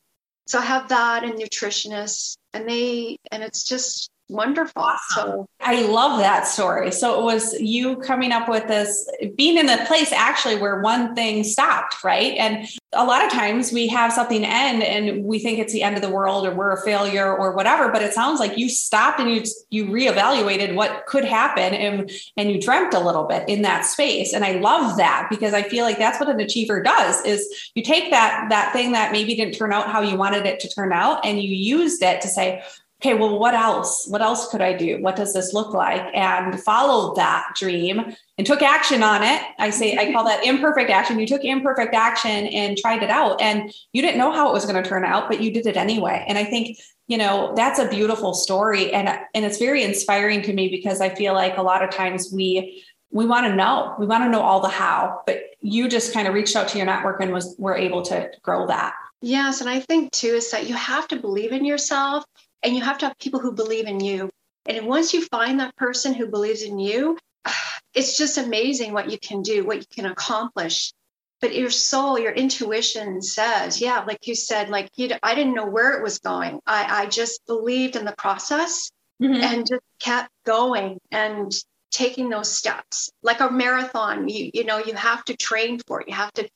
so 0.47 0.57
I 0.57 0.63
have 0.63 0.89
that 0.89 1.23
and 1.23 1.35
nutritionists 1.35 2.35
and 2.53 2.67
they, 2.67 3.17
and 3.31 3.43
it's 3.43 3.63
just 3.63 4.09
wonderful. 4.29 4.81
Awesome. 4.81 5.23
So 5.23 5.49
I 5.59 5.83
love 5.83 6.19
that 6.19 6.47
story. 6.47 6.91
So 6.91 7.19
it 7.19 7.23
was 7.23 7.59
you 7.59 7.97
coming 7.97 8.31
up 8.31 8.49
with 8.49 8.67
this, 8.67 9.09
being 9.35 9.57
in 9.57 9.65
the 9.65 9.83
place 9.87 10.11
actually 10.11 10.57
where 10.57 10.81
one 10.81 11.15
thing 11.15 11.43
stopped, 11.43 12.03
right? 12.03 12.33
And 12.37 12.67
a 12.93 13.05
lot 13.05 13.25
of 13.25 13.31
times 13.31 13.71
we 13.71 13.87
have 13.87 14.13
something 14.13 14.43
end 14.43 14.83
and 14.83 15.23
we 15.23 15.39
think 15.39 15.59
it's 15.59 15.73
the 15.73 15.83
end 15.83 15.95
of 15.95 16.01
the 16.01 16.09
world 16.09 16.45
or 16.45 16.53
we're 16.53 16.71
a 16.71 16.81
failure 16.81 17.35
or 17.35 17.53
whatever. 17.53 17.91
But 17.91 18.01
it 18.01 18.13
sounds 18.13 18.39
like 18.39 18.57
you 18.57 18.69
stopped 18.69 19.19
and 19.19 19.29
you 19.29 19.43
you 19.69 19.85
reevaluated 19.85 20.75
what 20.75 21.05
could 21.05 21.25
happen 21.25 21.73
and 21.73 22.11
and 22.37 22.51
you 22.51 22.61
dreamt 22.61 22.93
a 22.93 22.99
little 22.99 23.25
bit 23.25 23.47
in 23.47 23.61
that 23.63 23.85
space. 23.85 24.33
And 24.33 24.43
I 24.43 24.53
love 24.53 24.97
that 24.97 25.27
because 25.29 25.53
I 25.53 25.63
feel 25.63 25.85
like 25.85 25.97
that's 25.97 26.19
what 26.19 26.29
an 26.29 26.39
achiever 26.39 26.81
does 26.81 27.23
is 27.25 27.71
you 27.75 27.83
take 27.83 28.11
that 28.11 28.47
that 28.49 28.73
thing 28.73 28.91
that 28.93 29.11
maybe 29.11 29.35
didn't 29.35 29.55
turn 29.55 29.73
out 29.73 29.91
how 29.91 30.01
you 30.01 30.15
wanted 30.15 30.45
it 30.45 30.59
to 30.61 30.69
turn 30.69 30.93
out 30.93 31.25
and 31.25 31.41
you 31.41 31.53
used 31.53 32.01
it 32.03 32.21
to 32.21 32.27
say, 32.27 32.63
okay, 33.03 33.15
well, 33.15 33.37
what 33.37 33.53
else? 33.53 34.07
What 34.07 34.21
else 34.21 34.49
could 34.49 34.61
I 34.61 34.71
do? 34.71 35.01
What 35.01 35.17
does 35.17 35.33
this 35.33 35.53
look 35.53 35.73
like? 35.73 36.01
And 36.13 36.57
followed 36.61 37.15
that 37.15 37.51
dream 37.53 38.15
and 38.37 38.47
took 38.47 38.61
action 38.61 39.03
on 39.03 39.23
it. 39.23 39.41
I 39.59 39.71
say, 39.71 39.97
I 39.97 40.13
call 40.13 40.23
that 40.23 40.45
imperfect 40.45 40.89
action. 40.89 41.19
You 41.19 41.27
took 41.27 41.43
imperfect 41.43 41.93
action 41.93 42.47
and 42.47 42.77
tried 42.77 43.03
it 43.03 43.09
out. 43.09 43.41
And 43.41 43.73
you 43.91 44.01
didn't 44.01 44.17
know 44.17 44.31
how 44.31 44.49
it 44.49 44.53
was 44.53 44.65
going 44.65 44.81
to 44.81 44.89
turn 44.89 45.03
out, 45.03 45.27
but 45.27 45.41
you 45.41 45.51
did 45.51 45.67
it 45.67 45.75
anyway. 45.75 46.23
And 46.29 46.37
I 46.37 46.45
think, 46.45 46.77
you 47.07 47.17
know, 47.17 47.51
that's 47.57 47.77
a 47.77 47.89
beautiful 47.89 48.33
story. 48.33 48.93
And, 48.93 49.09
and 49.09 49.43
it's 49.43 49.57
very 49.57 49.83
inspiring 49.83 50.41
to 50.43 50.53
me 50.53 50.69
because 50.69 51.01
I 51.01 51.13
feel 51.13 51.33
like 51.33 51.57
a 51.57 51.61
lot 51.61 51.83
of 51.83 51.89
times 51.89 52.31
we, 52.33 52.85
we 53.11 53.25
want 53.25 53.47
to 53.47 53.53
know, 53.53 53.95
we 53.99 54.05
want 54.05 54.23
to 54.23 54.29
know 54.29 54.41
all 54.41 54.61
the 54.61 54.69
how, 54.69 55.21
but 55.27 55.41
you 55.59 55.89
just 55.89 56.13
kind 56.13 56.25
of 56.25 56.33
reached 56.33 56.55
out 56.55 56.69
to 56.69 56.77
your 56.77 56.85
network 56.85 57.19
and 57.19 57.33
was, 57.33 57.53
were 57.59 57.75
able 57.75 58.01
to 58.03 58.31
grow 58.43 58.65
that. 58.67 58.93
Yes. 59.21 59.59
And 59.59 59.69
I 59.69 59.81
think 59.81 60.11
too 60.11 60.27
is 60.27 60.51
that 60.51 60.67
you 60.67 60.75
have 60.75 61.07
to 61.09 61.17
believe 61.17 61.51
in 61.51 61.65
yourself 61.65 62.23
and 62.63 62.75
you 62.75 62.81
have 62.81 62.97
to 62.99 63.07
have 63.07 63.19
people 63.19 63.39
who 63.39 63.51
believe 63.51 63.87
in 63.87 63.99
you. 63.99 64.29
And 64.65 64.87
once 64.87 65.13
you 65.13 65.25
find 65.25 65.59
that 65.59 65.75
person 65.75 66.13
who 66.13 66.27
believes 66.27 66.63
in 66.63 66.79
you, 66.79 67.17
it's 67.93 68.17
just 68.17 68.37
amazing 68.37 68.93
what 68.93 69.11
you 69.11 69.19
can 69.19 69.41
do, 69.41 69.65
what 69.65 69.77
you 69.77 69.85
can 69.93 70.05
accomplish. 70.05 70.93
but 71.41 71.53
your 71.53 71.69
soul, 71.69 72.17
your 72.17 72.31
intuition 72.31 73.21
says, 73.21 73.81
yeah, 73.81 74.05
like 74.07 74.27
you 74.27 74.33
said, 74.35 74.69
like 74.69 74.89
you, 74.95 75.09
I 75.21 75.35
didn't 75.35 75.55
know 75.55 75.65
where 75.65 75.97
it 75.97 76.01
was 76.01 76.19
going. 76.19 76.61
I, 76.65 77.03
I 77.03 77.05
just 77.07 77.45
believed 77.45 77.97
in 77.97 78.05
the 78.05 78.15
process 78.17 78.91
mm-hmm. 79.21 79.43
and 79.43 79.67
just 79.67 79.81
kept 79.99 80.29
going 80.45 80.99
and 81.11 81.51
taking 81.91 82.29
those 82.29 82.49
steps. 82.49 83.11
Like 83.21 83.41
a 83.41 83.51
marathon, 83.51 84.29
you 84.29 84.51
you 84.53 84.63
know, 84.63 84.79
you 84.79 84.93
have 84.93 85.23
to 85.25 85.35
train 85.35 85.79
for 85.85 86.01
it. 86.01 86.07
You 86.07 86.15
have 86.15 86.33
to 86.33 86.49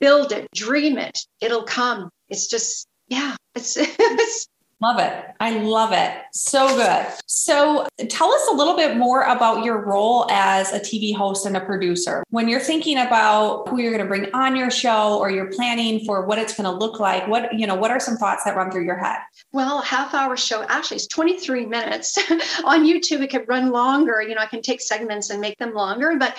build 0.00 0.32
it, 0.32 0.48
dream 0.54 0.98
it. 0.98 1.18
It'll 1.40 1.64
come. 1.64 2.10
It's 2.28 2.46
just 2.46 2.86
yeah, 3.08 3.36
it's, 3.54 3.76
it's 3.78 4.48
Love 4.82 4.98
it. 4.98 5.24
I 5.38 5.58
love 5.58 5.92
it. 5.92 6.12
So 6.32 6.66
good. 6.74 7.06
So, 7.26 7.86
tell 8.08 8.32
us 8.32 8.48
a 8.50 8.54
little 8.56 8.74
bit 8.74 8.96
more 8.96 9.22
about 9.22 9.64
your 9.64 9.78
role 9.78 10.28
as 10.28 10.72
a 10.72 10.80
TV 10.80 11.14
host 11.14 11.46
and 11.46 11.56
a 11.56 11.60
producer. 11.60 12.24
When 12.30 12.48
you're 12.48 12.58
thinking 12.58 12.98
about 12.98 13.68
who 13.68 13.80
you're 13.80 13.92
going 13.92 14.02
to 14.02 14.08
bring 14.08 14.34
on 14.34 14.56
your 14.56 14.72
show 14.72 15.20
or 15.20 15.30
you're 15.30 15.52
planning 15.52 16.04
for 16.04 16.26
what 16.26 16.38
it's 16.38 16.56
going 16.56 16.64
to 16.64 16.76
look 16.76 16.98
like, 16.98 17.28
what, 17.28 17.56
you 17.56 17.64
know, 17.64 17.76
what 17.76 17.92
are 17.92 18.00
some 18.00 18.16
thoughts 18.16 18.42
that 18.42 18.56
run 18.56 18.72
through 18.72 18.84
your 18.84 18.98
head? 18.98 19.18
Well, 19.52 19.82
half 19.82 20.14
hour 20.14 20.36
show 20.36 20.64
actually 20.68 20.96
is 20.96 21.06
23 21.06 21.66
minutes. 21.66 22.18
on 22.64 22.84
YouTube 22.84 23.22
it 23.22 23.30
could 23.30 23.46
run 23.46 23.70
longer. 23.70 24.20
You 24.20 24.34
know, 24.34 24.40
I 24.40 24.46
can 24.46 24.62
take 24.62 24.80
segments 24.80 25.30
and 25.30 25.40
make 25.40 25.58
them 25.58 25.74
longer, 25.74 26.16
but 26.18 26.36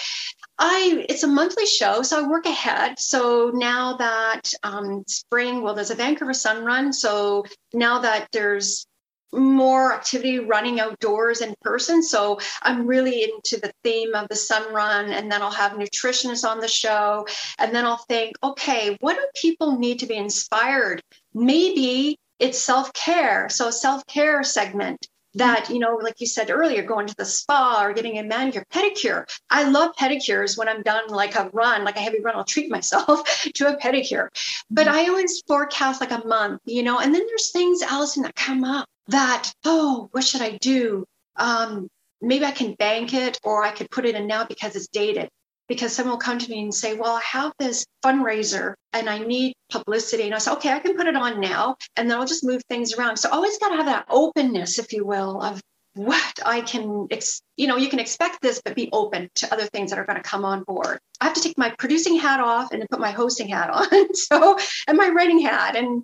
I 0.59 1.05
it's 1.09 1.23
a 1.23 1.27
monthly 1.27 1.65
show, 1.65 2.03
so 2.03 2.23
I 2.23 2.27
work 2.27 2.45
ahead. 2.45 2.99
So 2.99 3.51
now 3.53 3.97
that 3.97 4.53
um, 4.63 5.03
spring, 5.07 5.61
well, 5.61 5.73
there's 5.73 5.91
a 5.91 5.95
Vancouver 5.95 6.33
Sun 6.33 6.63
Run. 6.63 6.93
So 6.93 7.45
now 7.73 7.99
that 7.99 8.27
there's 8.31 8.85
more 9.33 9.93
activity 9.93 10.39
running 10.39 10.79
outdoors 10.79 11.41
in 11.41 11.55
person. 11.61 12.03
So 12.03 12.39
I'm 12.61 12.85
really 12.85 13.23
into 13.23 13.59
the 13.59 13.73
theme 13.83 14.13
of 14.15 14.27
the 14.29 14.35
sun 14.35 14.73
run. 14.73 15.11
And 15.11 15.31
then 15.31 15.41
I'll 15.41 15.51
have 15.51 15.73
nutritionists 15.73 16.47
on 16.47 16.59
the 16.59 16.67
show. 16.67 17.27
And 17.57 17.73
then 17.73 17.85
I'll 17.85 18.05
think, 18.07 18.35
okay, 18.43 18.97
what 19.01 19.15
do 19.15 19.23
people 19.35 19.79
need 19.79 19.99
to 19.99 20.05
be 20.05 20.15
inspired? 20.15 21.01
Maybe 21.33 22.17
it's 22.39 22.59
self 22.59 22.93
care. 22.93 23.49
So, 23.49 23.71
self 23.71 24.05
care 24.05 24.43
segment 24.43 25.07
that 25.35 25.69
you 25.69 25.79
know 25.79 25.95
like 25.95 26.19
you 26.19 26.27
said 26.27 26.49
earlier 26.49 26.83
going 26.83 27.07
to 27.07 27.15
the 27.15 27.25
spa 27.25 27.83
or 27.83 27.93
getting 27.93 28.17
a 28.17 28.23
manicure 28.23 28.65
pedicure. 28.71 29.25
I 29.49 29.69
love 29.69 29.95
pedicures 29.99 30.57
when 30.57 30.69
i'm 30.69 30.81
done 30.81 31.07
like 31.07 31.35
a 31.35 31.49
run 31.53 31.83
like 31.83 31.95
a 31.95 32.01
heavy 32.01 32.21
run 32.21 32.35
i'll 32.35 32.43
treat 32.43 32.69
myself 32.77 33.23
to 33.55 33.67
a 33.67 33.77
pedicure. 33.77 34.29
But 34.69 34.87
mm-hmm. 34.87 34.95
i 34.95 35.07
always 35.07 35.41
forecast 35.47 36.01
like 36.01 36.11
a 36.11 36.25
month 36.25 36.61
you 36.65 36.83
know 36.83 36.99
and 36.99 37.13
then 37.13 37.25
there's 37.27 37.51
things 37.51 37.81
allison 37.81 38.23
that 38.23 38.35
come 38.35 38.63
up 38.63 38.87
that 39.07 39.51
oh 39.65 40.09
what 40.11 40.23
should 40.23 40.41
i 40.41 40.57
do? 40.57 41.05
Um 41.35 41.89
maybe 42.21 42.45
i 42.45 42.51
can 42.51 42.73
bank 42.75 43.13
it 43.13 43.39
or 43.43 43.63
i 43.63 43.71
could 43.71 43.89
put 43.91 44.05
it 44.05 44.15
in 44.15 44.27
now 44.27 44.45
because 44.45 44.75
it's 44.75 44.87
dated 44.87 45.29
because 45.67 45.93
someone 45.93 46.13
will 46.13 46.19
come 46.19 46.39
to 46.39 46.49
me 46.49 46.61
and 46.63 46.73
say, 46.73 46.95
Well, 46.95 47.13
I 47.13 47.21
have 47.21 47.53
this 47.59 47.85
fundraiser 48.03 48.73
and 48.91 49.09
I 49.09 49.19
need 49.19 49.53
publicity. 49.71 50.23
And 50.23 50.35
I 50.35 50.37
say, 50.37 50.51
Okay, 50.53 50.71
I 50.71 50.79
can 50.79 50.95
put 50.95 51.07
it 51.07 51.15
on 51.15 51.39
now. 51.39 51.75
And 51.95 52.09
then 52.09 52.17
I'll 52.17 52.27
just 52.27 52.43
move 52.43 52.61
things 52.69 52.93
around. 52.93 53.17
So 53.17 53.29
always 53.29 53.57
got 53.57 53.69
to 53.69 53.77
have 53.77 53.85
that 53.85 54.05
openness, 54.09 54.79
if 54.79 54.93
you 54.93 55.05
will, 55.05 55.41
of 55.41 55.61
what 55.95 56.39
I 56.45 56.61
can, 56.61 57.07
ex- 57.11 57.41
you 57.55 57.67
know, 57.67 57.77
you 57.77 57.89
can 57.89 57.99
expect 57.99 58.41
this, 58.41 58.61
but 58.63 58.75
be 58.75 58.89
open 58.91 59.29
to 59.35 59.53
other 59.53 59.67
things 59.67 59.91
that 59.91 59.99
are 59.99 60.05
going 60.05 60.17
to 60.17 60.27
come 60.27 60.43
on 60.43 60.63
board. 60.63 60.99
I 61.21 61.25
have 61.25 61.35
to 61.35 61.41
take 61.41 61.57
my 61.57 61.69
producing 61.77 62.17
hat 62.17 62.39
off 62.39 62.71
and 62.71 62.81
then 62.81 62.87
put 62.89 62.99
my 62.99 63.11
hosting 63.11 63.47
hat 63.47 63.69
on. 63.69 64.15
so, 64.15 64.57
and 64.87 64.97
my 64.97 65.09
writing 65.09 65.39
hat 65.39 65.75
and 65.75 66.03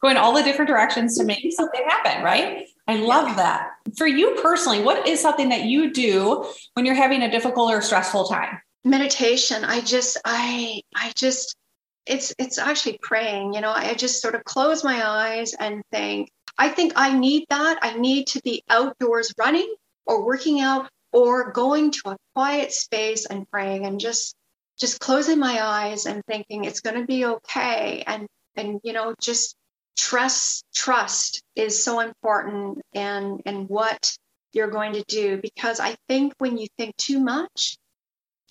going 0.00 0.16
all 0.16 0.32
the 0.32 0.42
different 0.42 0.68
directions 0.68 1.18
to 1.18 1.24
make 1.24 1.44
something 1.50 1.82
happen, 1.88 2.22
right? 2.22 2.66
I 2.86 2.96
love 2.96 3.36
that. 3.36 3.70
For 3.96 4.06
you 4.06 4.38
personally, 4.42 4.82
what 4.82 5.06
is 5.06 5.20
something 5.20 5.50
that 5.50 5.64
you 5.64 5.92
do 5.92 6.46
when 6.74 6.86
you're 6.86 6.94
having 6.94 7.22
a 7.22 7.30
difficult 7.30 7.72
or 7.72 7.82
stressful 7.82 8.24
time? 8.28 8.60
Meditation 8.88 9.64
i 9.64 9.80
just 9.80 10.18
i 10.24 10.80
i 10.94 11.12
just 11.14 11.56
it's 12.06 12.34
it's 12.38 12.58
actually 12.58 12.98
praying 13.02 13.52
you 13.54 13.60
know 13.60 13.70
i 13.70 13.94
just 13.94 14.20
sort 14.22 14.34
of 14.34 14.44
close 14.44 14.82
my 14.82 15.06
eyes 15.06 15.54
and 15.54 15.82
think 15.92 16.30
i 16.56 16.68
think 16.68 16.92
i 16.96 17.16
need 17.16 17.44
that. 17.50 17.78
I 17.82 17.94
need 17.98 18.26
to 18.28 18.40
be 18.42 18.62
outdoors 18.68 19.32
running 19.38 19.74
or 20.06 20.24
working 20.24 20.60
out 20.60 20.88
or 21.12 21.52
going 21.52 21.90
to 21.90 22.10
a 22.10 22.16
quiet 22.34 22.72
space 22.72 23.26
and 23.26 23.48
praying 23.50 23.86
and 23.86 24.00
just 24.00 24.34
just 24.78 25.00
closing 25.00 25.38
my 25.38 25.62
eyes 25.62 26.06
and 26.06 26.22
thinking 26.26 26.64
it's 26.64 26.80
going 26.80 27.00
to 27.00 27.06
be 27.06 27.24
okay. 27.24 28.04
And 28.06 28.26
and 28.56 28.80
you 28.82 28.92
know 28.92 29.14
just 29.20 29.56
trust 29.96 30.64
trust 30.74 31.42
is 31.56 31.82
so 31.82 32.00
important 32.00 32.80
in 32.92 33.40
in 33.44 33.66
what 33.66 34.16
you're 34.52 34.70
going 34.70 34.92
to 34.92 35.02
do 35.08 35.38
because 35.42 35.80
i 35.80 35.96
think 36.08 36.32
when 36.38 36.56
you 36.56 36.68
think 36.78 36.96
too 36.96 37.18
much 37.18 37.76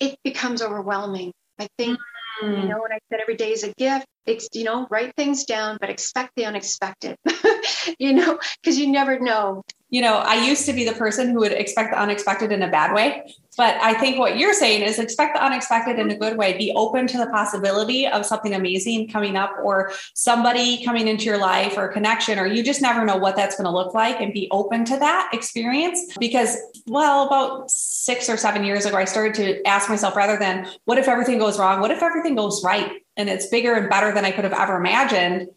it 0.00 0.18
becomes 0.24 0.62
overwhelming. 0.62 1.32
I 1.58 1.68
think, 1.76 1.98
mm. 2.42 2.62
you 2.62 2.68
know, 2.68 2.80
when 2.80 2.92
I 2.92 2.98
said 3.10 3.20
every 3.20 3.36
day 3.36 3.52
is 3.52 3.64
a 3.64 3.72
gift, 3.74 4.06
it's, 4.26 4.48
you 4.52 4.64
know, 4.64 4.86
write 4.90 5.14
things 5.16 5.44
down, 5.44 5.78
but 5.80 5.90
expect 5.90 6.32
the 6.36 6.44
unexpected, 6.44 7.16
you 7.98 8.12
know, 8.12 8.38
because 8.62 8.78
you 8.78 8.88
never 8.88 9.18
know. 9.18 9.62
You 9.90 10.02
know, 10.02 10.16
I 10.16 10.46
used 10.46 10.66
to 10.66 10.72
be 10.72 10.84
the 10.84 10.92
person 10.92 11.30
who 11.30 11.40
would 11.40 11.52
expect 11.52 11.92
the 11.92 12.00
unexpected 12.00 12.52
in 12.52 12.62
a 12.62 12.70
bad 12.70 12.94
way. 12.94 13.34
But 13.56 13.74
I 13.82 13.94
think 13.94 14.18
what 14.18 14.38
you're 14.38 14.54
saying 14.54 14.82
is 14.82 15.00
expect 15.00 15.34
the 15.34 15.44
unexpected 15.44 15.98
in 15.98 16.10
a 16.10 16.16
good 16.16 16.36
way. 16.36 16.56
Be 16.56 16.72
open 16.76 17.08
to 17.08 17.18
the 17.18 17.26
possibility 17.26 18.06
of 18.06 18.24
something 18.24 18.54
amazing 18.54 19.08
coming 19.08 19.36
up 19.36 19.50
or 19.62 19.90
somebody 20.14 20.84
coming 20.84 21.08
into 21.08 21.24
your 21.24 21.38
life 21.38 21.76
or 21.76 21.88
a 21.88 21.92
connection, 21.92 22.38
or 22.38 22.46
you 22.46 22.62
just 22.62 22.80
never 22.80 23.04
know 23.04 23.16
what 23.16 23.34
that's 23.34 23.56
going 23.56 23.64
to 23.64 23.72
look 23.72 23.94
like 23.94 24.20
and 24.20 24.32
be 24.32 24.46
open 24.52 24.84
to 24.84 24.96
that 24.98 25.30
experience. 25.32 26.16
Because, 26.20 26.56
well, 26.86 27.26
about 27.26 27.68
six 27.70 28.28
or 28.28 28.36
seven 28.36 28.64
years 28.64 28.86
ago, 28.86 28.96
I 28.96 29.06
started 29.06 29.34
to 29.34 29.66
ask 29.66 29.88
myself 29.88 30.14
rather 30.14 30.38
than 30.38 30.68
what 30.84 30.98
if 30.98 31.08
everything 31.08 31.38
goes 31.38 31.58
wrong? 31.58 31.80
What 31.80 31.90
if 31.90 32.02
everything 32.02 32.36
goes 32.36 32.62
right? 32.62 32.92
And 33.16 33.28
it's 33.28 33.46
bigger 33.46 33.74
and 33.74 33.90
better 33.90 34.14
than 34.14 34.24
I 34.24 34.30
could 34.30 34.44
have 34.44 34.52
ever 34.52 34.76
imagined 34.76 35.48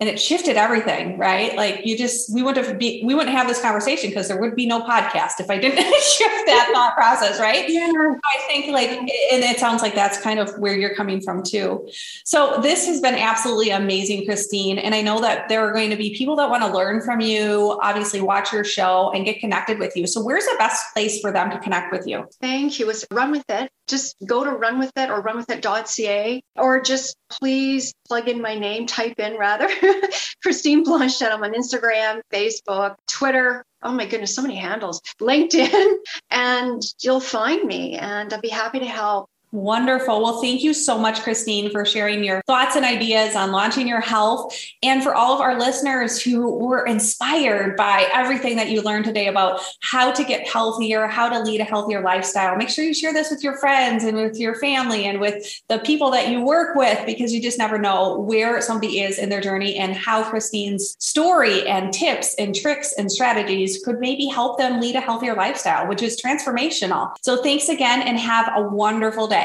and 0.00 0.08
it 0.08 0.18
shifted 0.18 0.56
everything 0.56 1.18
right? 1.18 1.54
Like 1.56 1.82
you 1.84 1.96
just 1.96 2.32
we 2.32 2.42
wouldn't 2.42 2.66
have 2.66 2.78
be 2.78 3.02
we 3.04 3.14
wouldn't 3.14 3.36
have 3.36 3.46
this 3.46 3.60
conversation 3.60 4.10
because 4.10 4.28
there 4.28 4.40
would 4.40 4.56
be 4.56 4.66
no 4.66 4.80
podcast 4.80 5.40
if 5.40 5.50
i 5.50 5.58
didn't 5.58 5.78
shift 6.02 6.46
that 6.46 6.70
thought 6.72 6.94
process 6.94 7.38
right? 7.38 7.68
Yeah. 7.68 7.90
i 8.24 8.38
think 8.46 8.72
like 8.72 8.90
and 8.90 9.44
it 9.44 9.58
sounds 9.58 9.82
like 9.82 9.94
that's 9.94 10.20
kind 10.20 10.38
of 10.38 10.50
where 10.58 10.76
you're 10.76 10.94
coming 10.94 11.20
from 11.20 11.42
too. 11.42 11.88
So 12.24 12.60
this 12.62 12.86
has 12.86 13.00
been 13.00 13.14
absolutely 13.14 13.70
amazing 13.70 14.24
christine 14.24 14.78
and 14.78 14.94
i 14.94 15.02
know 15.02 15.20
that 15.20 15.48
there 15.48 15.66
are 15.66 15.72
going 15.72 15.90
to 15.90 15.96
be 15.96 16.14
people 16.16 16.36
that 16.36 16.48
want 16.48 16.62
to 16.62 16.72
learn 16.72 17.00
from 17.00 17.20
you 17.20 17.78
obviously 17.82 18.20
watch 18.20 18.52
your 18.52 18.64
show 18.64 19.10
and 19.14 19.24
get 19.24 19.40
connected 19.40 19.78
with 19.78 19.96
you. 19.96 20.06
So 20.06 20.22
where's 20.22 20.44
the 20.44 20.56
best 20.58 20.92
place 20.94 21.20
for 21.20 21.32
them 21.32 21.50
to 21.50 21.58
connect 21.58 21.92
with 21.92 22.06
you? 22.06 22.28
Thank 22.40 22.78
you. 22.78 22.88
It's 22.90 23.06
run 23.10 23.30
with 23.30 23.44
it. 23.48 23.70
Just 23.86 24.16
go 24.24 24.44
to 24.44 24.50
run 24.50 24.78
with 24.78 24.92
it 24.96 25.10
or 25.10 25.22
runwithit.ca 25.22 26.42
or 26.56 26.80
just 26.80 27.16
please 27.28 27.92
plug 28.06 28.28
in 28.28 28.40
my 28.40 28.54
name 28.58 28.86
type 28.86 29.18
in 29.18 29.36
rather 29.36 29.68
Christine 30.42 30.84
Blanchette. 30.84 31.32
I'm 31.32 31.42
on 31.42 31.54
Instagram, 31.54 32.20
Facebook, 32.32 32.96
Twitter. 33.06 33.64
Oh 33.82 33.92
my 33.92 34.06
goodness, 34.06 34.34
so 34.34 34.42
many 34.42 34.56
handles, 34.56 35.00
LinkedIn, 35.20 35.94
and 36.30 36.82
you'll 37.00 37.20
find 37.20 37.64
me 37.64 37.96
and 37.96 38.32
I'll 38.32 38.40
be 38.40 38.48
happy 38.48 38.80
to 38.80 38.86
help. 38.86 39.28
Wonderful. 39.52 40.22
Well, 40.22 40.40
thank 40.40 40.62
you 40.62 40.72
so 40.72 40.96
much, 40.96 41.22
Christine, 41.22 41.72
for 41.72 41.84
sharing 41.84 42.22
your 42.22 42.40
thoughts 42.46 42.76
and 42.76 42.84
ideas 42.84 43.34
on 43.34 43.50
launching 43.50 43.88
your 43.88 44.00
health. 44.00 44.56
And 44.80 45.02
for 45.02 45.12
all 45.12 45.34
of 45.34 45.40
our 45.40 45.58
listeners 45.58 46.22
who 46.22 46.56
were 46.56 46.86
inspired 46.86 47.76
by 47.76 48.08
everything 48.12 48.54
that 48.58 48.70
you 48.70 48.80
learned 48.80 49.06
today 49.06 49.26
about 49.26 49.60
how 49.80 50.12
to 50.12 50.22
get 50.22 50.46
healthier, 50.46 51.08
how 51.08 51.28
to 51.28 51.40
lead 51.40 51.60
a 51.60 51.64
healthier 51.64 52.00
lifestyle, 52.00 52.54
make 52.54 52.68
sure 52.68 52.84
you 52.84 52.94
share 52.94 53.12
this 53.12 53.28
with 53.28 53.42
your 53.42 53.56
friends 53.58 54.04
and 54.04 54.16
with 54.16 54.38
your 54.38 54.54
family 54.54 55.06
and 55.06 55.20
with 55.20 55.44
the 55.66 55.80
people 55.80 56.12
that 56.12 56.28
you 56.28 56.44
work 56.44 56.76
with, 56.76 57.04
because 57.04 57.32
you 57.32 57.42
just 57.42 57.58
never 57.58 57.76
know 57.76 58.20
where 58.20 58.60
somebody 58.60 59.00
is 59.00 59.18
in 59.18 59.30
their 59.30 59.40
journey 59.40 59.74
and 59.74 59.96
how 59.96 60.22
Christine's 60.22 60.94
story 61.00 61.66
and 61.66 61.92
tips 61.92 62.36
and 62.36 62.54
tricks 62.54 62.94
and 62.96 63.10
strategies 63.10 63.82
could 63.84 63.98
maybe 63.98 64.26
help 64.26 64.58
them 64.58 64.80
lead 64.80 64.94
a 64.94 65.00
healthier 65.00 65.34
lifestyle, 65.34 65.88
which 65.88 66.02
is 66.02 66.22
transformational. 66.22 67.16
So 67.22 67.42
thanks 67.42 67.68
again 67.68 68.02
and 68.02 68.16
have 68.16 68.52
a 68.54 68.62
wonderful 68.62 69.26
day. 69.26 69.39